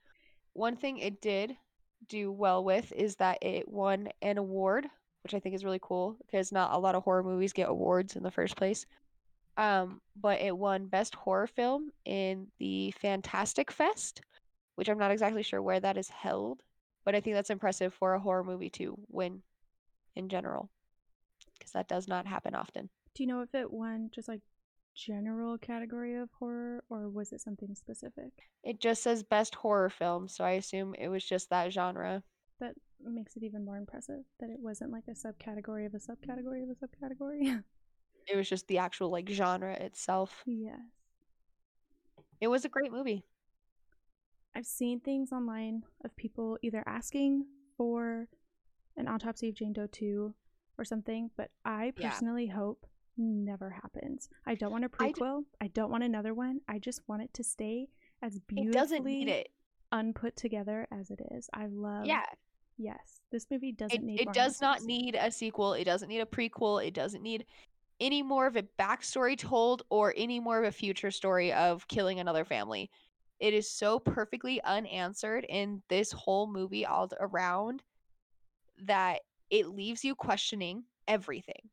[0.52, 1.56] One thing it did
[2.08, 4.86] do well with is that it won an award,
[5.24, 8.14] which I think is really cool because not a lot of horror movies get awards
[8.14, 8.86] in the first place.
[9.56, 14.20] Um, but it won best horror film in the Fantastic Fest,
[14.74, 16.62] which I'm not exactly sure where that is held,
[17.04, 19.42] but I think that's impressive for a horror movie to win
[20.14, 20.68] in general
[21.58, 22.90] because that does not happen often.
[23.14, 24.40] Do you know if it won just like
[24.94, 28.30] general category of horror or was it something specific?
[28.62, 32.22] It just says best horror film, so I assume it was just that genre.
[32.60, 36.62] That makes it even more impressive that it wasn't like a subcategory of a subcategory
[36.62, 37.62] of a subcategory.
[38.26, 40.42] It was just the actual like genre itself.
[40.46, 40.78] yes.
[42.40, 43.22] It was a great movie.
[44.54, 47.44] I've seen things online of people either asking
[47.76, 48.28] for
[48.96, 50.34] an autopsy of Jane Doe 2
[50.78, 52.10] or something, but I Yeah.
[52.10, 52.86] personally hope
[53.18, 54.30] never happens.
[54.46, 55.44] I don't want a prequel.
[55.60, 56.60] I don't want another one.
[56.66, 57.88] I just want it to stay
[58.22, 59.48] as It beautifully doesn't need it.
[59.92, 61.50] unput together as it is.
[61.52, 62.24] I love Yeah.
[62.76, 63.20] Yes.
[63.30, 65.74] This movie doesn't It, need it does not need a sequel.
[65.74, 66.84] It doesn't need a prequel.
[66.84, 67.46] It doesn't need
[68.00, 72.20] any more of a backstory told or any more of a future story of killing
[72.20, 72.90] another family.
[73.40, 77.82] It is so perfectly unanswered in this whole movie all around
[78.82, 79.20] that
[79.50, 81.70] it leaves you questioning everything.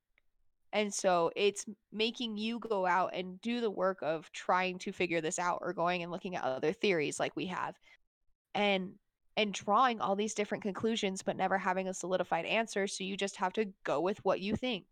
[0.74, 5.20] And so it's making you go out and do the work of trying to figure
[5.22, 7.76] this out or going and looking at other theories like we have.
[8.54, 8.94] And
[9.38, 13.38] and drawing all these different conclusions but never having a solidified answer, so you just
[13.38, 14.86] have to go with what you think.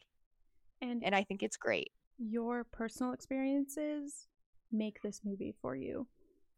[0.81, 1.91] And And I think it's great.
[2.17, 4.27] your personal experiences
[4.71, 6.07] make this movie for you.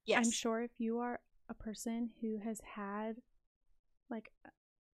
[0.06, 0.26] Yes.
[0.26, 1.20] I'm sure if you are
[1.50, 3.18] a person who has had
[4.10, 4.32] like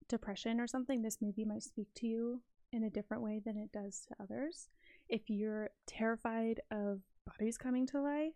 [0.09, 3.73] depression or something, this movie might speak to you in a different way than it
[3.73, 4.69] does to others.
[5.09, 8.35] If you're terrified of bodies coming to life,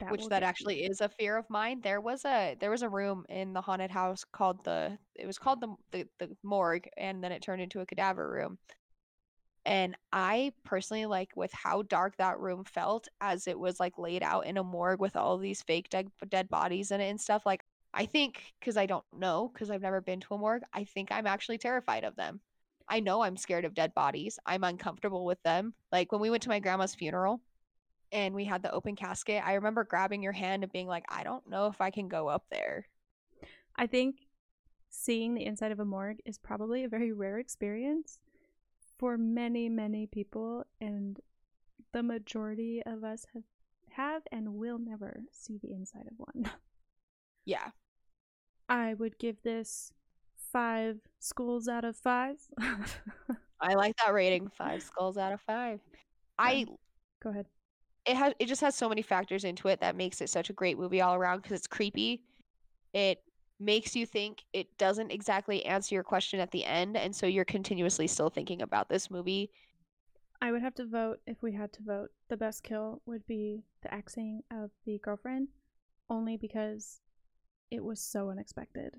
[0.00, 0.48] that which that get you.
[0.48, 1.80] actually is a fear of mine.
[1.82, 5.38] There was a there was a room in the haunted house called the it was
[5.38, 8.58] called the the, the morgue and then it turned into a cadaver room.
[9.66, 14.22] And I personally like with how dark that room felt as it was like laid
[14.22, 17.46] out in a morgue with all these fake dead dead bodies in it and stuff
[17.46, 17.64] like
[17.94, 21.10] I think cuz I don't know cuz I've never been to a morgue, I think
[21.12, 22.40] I'm actually terrified of them.
[22.88, 24.38] I know I'm scared of dead bodies.
[24.46, 25.74] I'm uncomfortable with them.
[25.92, 27.40] Like when we went to my grandma's funeral,
[28.14, 31.24] and we had the open casket, I remember grabbing your hand and being like, I
[31.24, 32.86] don't know if I can go up there.
[33.76, 34.16] I think
[34.88, 38.20] seeing the inside of a morgue is probably a very rare experience
[38.98, 41.18] for many, many people, and
[41.92, 43.42] the majority of us have
[43.90, 46.50] have and will never see the inside of one.
[47.46, 47.72] Yeah.
[48.70, 49.92] I would give this
[50.50, 52.36] five skulls out of five.
[53.60, 54.48] I like that rating.
[54.56, 55.80] Five skulls out of five.
[56.38, 56.64] I
[57.22, 57.44] Go ahead.
[58.06, 60.52] It has it just has so many factors into it that makes it such a
[60.52, 62.22] great movie all around because it's creepy.
[62.92, 63.22] It
[63.60, 67.44] makes you think it doesn't exactly answer your question at the end, and so you're
[67.44, 69.50] continuously still thinking about this movie.
[70.42, 72.10] I would have to vote if we had to vote.
[72.28, 75.48] The best kill would be the axing of the girlfriend,
[76.10, 77.00] only because
[77.70, 78.96] it was so unexpected.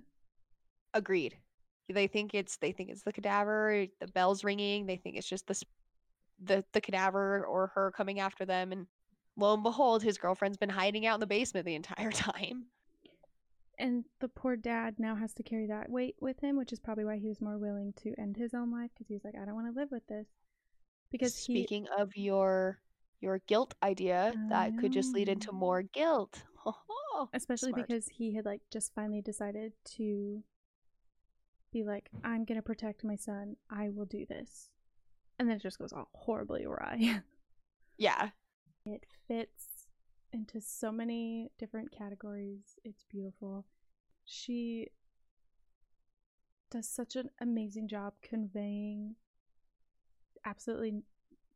[0.94, 1.38] Agreed.
[1.90, 5.46] They think it's they think it's the cadaver, the bells ringing, they think it's just
[5.46, 5.64] the s-
[6.42, 8.88] the the cadaver or her coming after them and
[9.38, 12.66] lo and behold his girlfriend's been hiding out in the basement the entire time.
[13.78, 17.04] And the poor dad now has to carry that weight with him, which is probably
[17.04, 19.44] why he was more willing to end his own life because he was like, I
[19.44, 20.28] don't want to live with this.
[21.12, 22.80] Because he, Speaking of your
[23.20, 25.56] your guilt idea, that could just lead into Oh.
[25.56, 26.44] more guilt.
[27.34, 27.88] especially Smart.
[27.88, 30.42] because he had like just finally decided to
[31.74, 33.58] be like, I'm gonna protect my son.
[33.70, 34.70] I will do this,
[35.38, 37.22] and then it just goes all horribly awry.
[37.98, 38.30] yeah.
[38.86, 39.88] It fits
[40.34, 42.76] into so many different categories.
[42.84, 43.66] It's beautiful.
[44.26, 44.88] She
[46.72, 49.16] does such an amazing job conveying
[50.46, 50.94] absolutely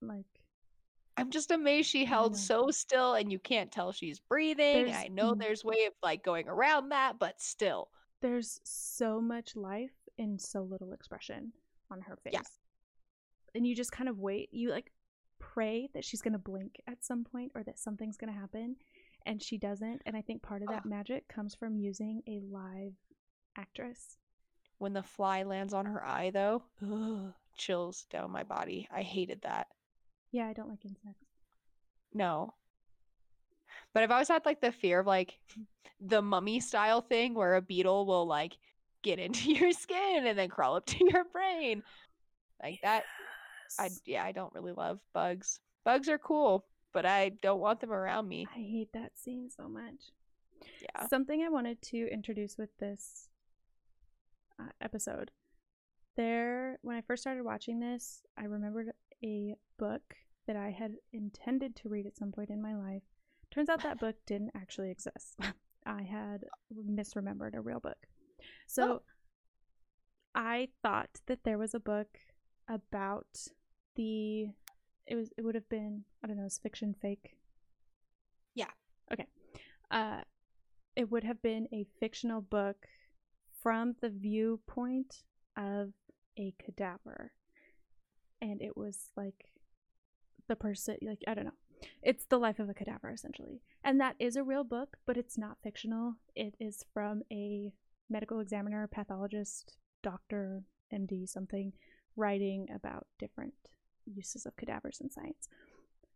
[0.02, 0.26] like
[1.18, 4.86] I'm just amazed she held so still and you can't tell she's breathing.
[4.86, 7.90] There's- I know there's way of like going around that, but still.
[8.22, 11.52] there's so much life in so little expression
[11.92, 12.34] on her face.
[12.34, 12.42] Yeah.
[13.56, 14.50] And you just kind of wait.
[14.54, 14.92] You like
[15.40, 18.76] pray that she's going to blink at some point or that something's going to happen
[19.26, 20.02] and she doesn't.
[20.06, 20.90] And I think part of that Oh.
[20.90, 22.94] magic comes from using a live
[23.58, 24.18] actress.
[24.78, 28.88] When the fly lands on her eye though, ugh, chills down my body.
[28.92, 29.68] I hated that.
[30.32, 31.26] Yeah, I don't like insects.
[32.14, 32.54] No.
[33.94, 35.38] But I've always had like the fear of like
[36.00, 38.58] the mummy style thing where a beetle will like
[39.02, 41.84] get into your skin and then crawl up to your brain.
[42.64, 43.04] Like that
[43.78, 45.60] I yeah, I don't really love bugs.
[45.86, 48.48] Bugs are cool, but I don't want them around me.
[48.54, 50.12] I hate that scene so much.
[50.82, 51.08] Yeah.
[51.08, 53.30] Something I wanted to introduce with this
[54.60, 55.32] uh, episode.
[56.18, 58.92] There, when I first started watching this, I remembered
[59.24, 60.02] a book
[60.48, 63.04] that I had intended to read at some point in my life.
[63.52, 65.38] Turns out that book didn't actually exist.
[65.86, 66.44] I had
[66.76, 67.98] misremembered a real book.
[68.68, 69.02] So Oh.
[70.36, 72.08] I thought that there was a book
[72.70, 73.48] about
[73.96, 74.50] the
[75.08, 77.36] it was it would have been I don't know, is fiction fake?
[78.56, 78.72] Yeah.
[79.12, 79.26] Okay.
[79.92, 80.22] Uh
[80.96, 82.88] it would have been a fictional book
[83.62, 85.24] from the viewpoint
[85.58, 85.90] of
[86.38, 87.32] a cadaver.
[88.42, 89.52] And it was like
[90.48, 91.52] the person like I don't know.
[92.04, 93.62] It's the life of a cadaver essentially.
[93.84, 96.16] And that is a real book, but it's not fictional.
[96.36, 97.72] It is from a
[98.10, 100.64] medical examiner, pathologist, doctor,
[100.94, 101.74] MD something
[102.20, 103.54] writing about different
[104.06, 105.48] uses of cadavers in science.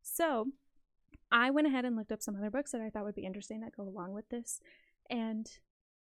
[0.01, 0.47] So,
[1.32, 3.62] I went ahead and looked up some other books that I thought would be interesting
[3.62, 4.60] that go along with this.
[5.10, 5.47] And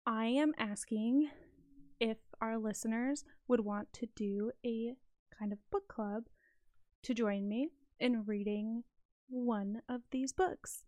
[0.05, 1.29] I am asking
[1.99, 4.93] if our listeners would want to do a
[5.37, 6.23] kind of book club
[7.03, 7.69] to join me
[7.99, 8.83] in reading
[9.29, 10.83] one of these books.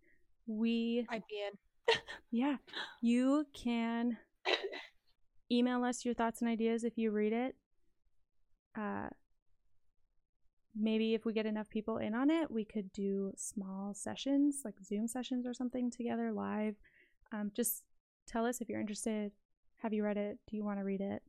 [0.46, 1.94] We, I'd be in.
[2.30, 2.56] yeah,
[3.00, 4.18] you can
[5.52, 7.54] email us your thoughts and ideas if you read it.
[8.76, 9.08] Uh,
[10.74, 14.74] maybe if we get enough people in on it, we could do small sessions, like
[14.84, 16.76] Zoom sessions or something together live.
[17.32, 17.82] Um, just
[18.26, 19.32] tell us if you're interested.
[19.78, 20.38] Have you read it?
[20.48, 21.22] Do you want to read it?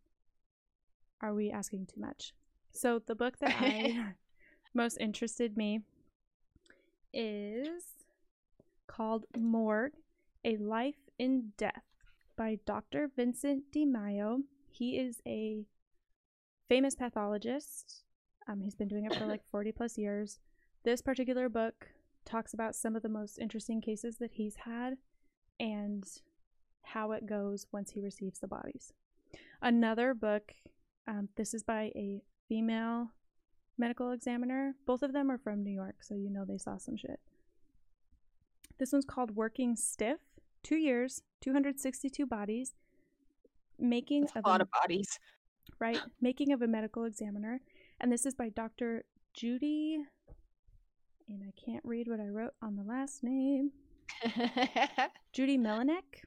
[1.21, 2.33] Are we asking too much?
[2.71, 4.13] So, the book that I
[4.73, 5.81] most interested me
[7.13, 7.83] is
[8.87, 9.93] called Morgue
[10.43, 11.83] A Life in Death
[12.35, 13.09] by Dr.
[13.15, 14.39] Vincent Di Maio.
[14.71, 15.65] He is a
[16.73, 18.03] famous pathologist.
[18.47, 20.39] Um, he's been doing it for like 40 plus years.
[20.83, 21.89] This particular book
[22.25, 24.95] talks about some of the most interesting cases that he's had
[25.59, 26.03] and
[26.81, 28.91] how it goes once he receives the bodies.
[29.61, 30.51] Another book,
[31.07, 33.11] um, this is by a female
[33.77, 34.73] medical examiner.
[34.87, 37.19] Both of them are from New York, so you know they saw some shit.
[38.79, 40.19] This one's called Working Stiff.
[40.63, 42.73] Two years, 262 bodies.
[43.77, 45.19] Making a lot of bodies.
[45.79, 45.99] Right?
[46.21, 47.61] Making of a medical examiner.
[47.99, 49.05] And this is by Dr.
[49.33, 49.99] Judy,
[51.29, 53.71] and I can't read what I wrote on the last name.
[55.33, 56.25] Judy Melinek.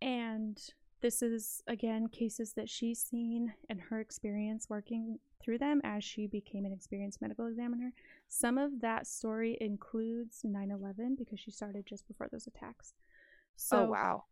[0.00, 0.58] And
[1.00, 6.26] this is, again, cases that she's seen and her experience working through them as she
[6.26, 7.92] became an experienced medical examiner.
[8.28, 12.94] Some of that story includes 9 11 because she started just before those attacks.
[12.96, 14.24] Oh, so oh wow.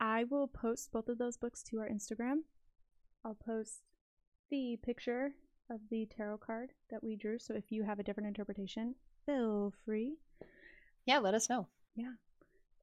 [0.00, 2.40] I will post both of those books to our Instagram.
[3.24, 3.82] I'll post
[4.50, 5.32] the picture
[5.70, 7.38] of the tarot card that we drew.
[7.38, 8.94] So if you have a different interpretation,
[9.26, 10.16] feel free.
[11.06, 11.68] Yeah, let us know.
[11.94, 12.12] Yeah.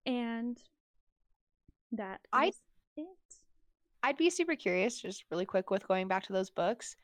[0.06, 0.58] And
[1.92, 2.52] that I
[2.96, 3.06] it.
[4.02, 6.96] I'd be super curious, just really quick with going back to those books.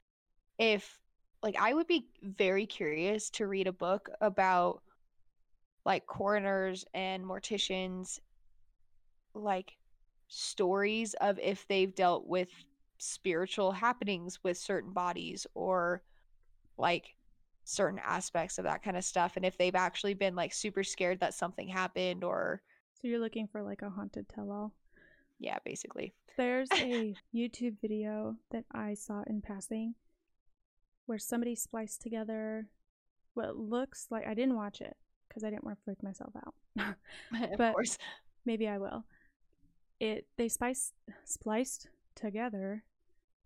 [0.58, 1.00] If
[1.44, 4.82] like I would be very curious to read a book about
[5.86, 8.20] like coroners and morticians
[9.36, 9.74] like
[10.28, 12.50] stories of if they've dealt with
[12.98, 16.02] spiritual happenings with certain bodies or
[16.78, 17.16] like
[17.64, 21.20] certain aspects of that kind of stuff and if they've actually been like super scared
[21.20, 22.62] that something happened or
[23.02, 24.72] So you're looking for like a haunted tell all.
[25.40, 29.96] yeah basically There's a YouTube video that I saw in passing
[31.08, 32.68] where somebody spliced together
[33.34, 34.96] what looks like I didn't watch it
[35.28, 36.54] because I didn't want to freak myself out.
[37.52, 37.98] of But- course
[38.46, 39.04] Maybe I will.
[40.00, 40.94] It they spiced
[41.24, 42.84] spliced together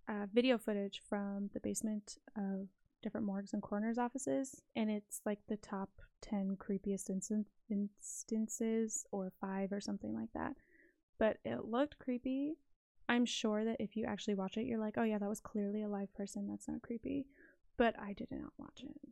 [0.07, 2.67] uh, video footage from the basement of
[3.01, 5.89] different morgues and coroners offices, and it's like the top
[6.21, 10.55] ten creepiest instan- instances or five or something like that.
[11.17, 12.55] But it looked creepy.
[13.07, 15.83] I'm sure that if you actually watch it, you're like, oh yeah, that was clearly
[15.83, 16.47] a live person.
[16.47, 17.25] That's not creepy.
[17.77, 19.09] But I did not watch it.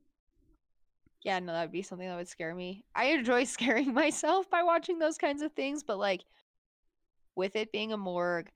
[1.23, 2.85] Yeah, no, that would be something that would scare me.
[2.95, 6.23] I enjoy scaring myself by watching those kinds of things, but like
[7.35, 8.49] with it being a morgue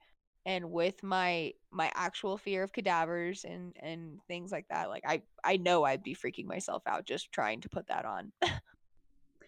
[0.45, 5.21] and with my my actual fear of cadavers and and things like that, like I
[5.43, 8.31] I know I'd be freaking myself out just trying to put that on.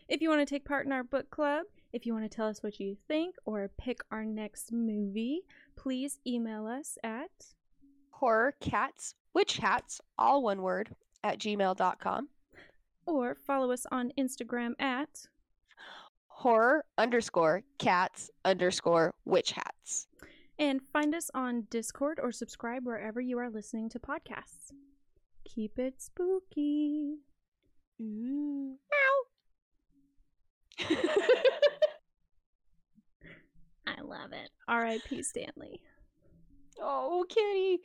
[0.10, 2.48] If you want to take part in our book club, if you want to tell
[2.48, 5.42] us what you think or pick our next movie,
[5.76, 7.32] please email us at
[8.12, 12.28] Horror cats, witch hats, all one word at gmail.com.
[13.06, 15.28] or follow us on Instagram at
[16.28, 20.08] Horror underscore cats underscore witch hats.
[20.64, 24.72] And find us on Discord or subscribe wherever you are listening to podcasts.
[25.44, 27.18] Keep it spooky.
[28.02, 28.78] Ooh.
[30.80, 30.88] Meow.
[33.86, 34.50] I love it.
[34.68, 35.22] R.I.P.
[35.24, 35.82] Stanley.
[36.82, 37.82] oh, kitty.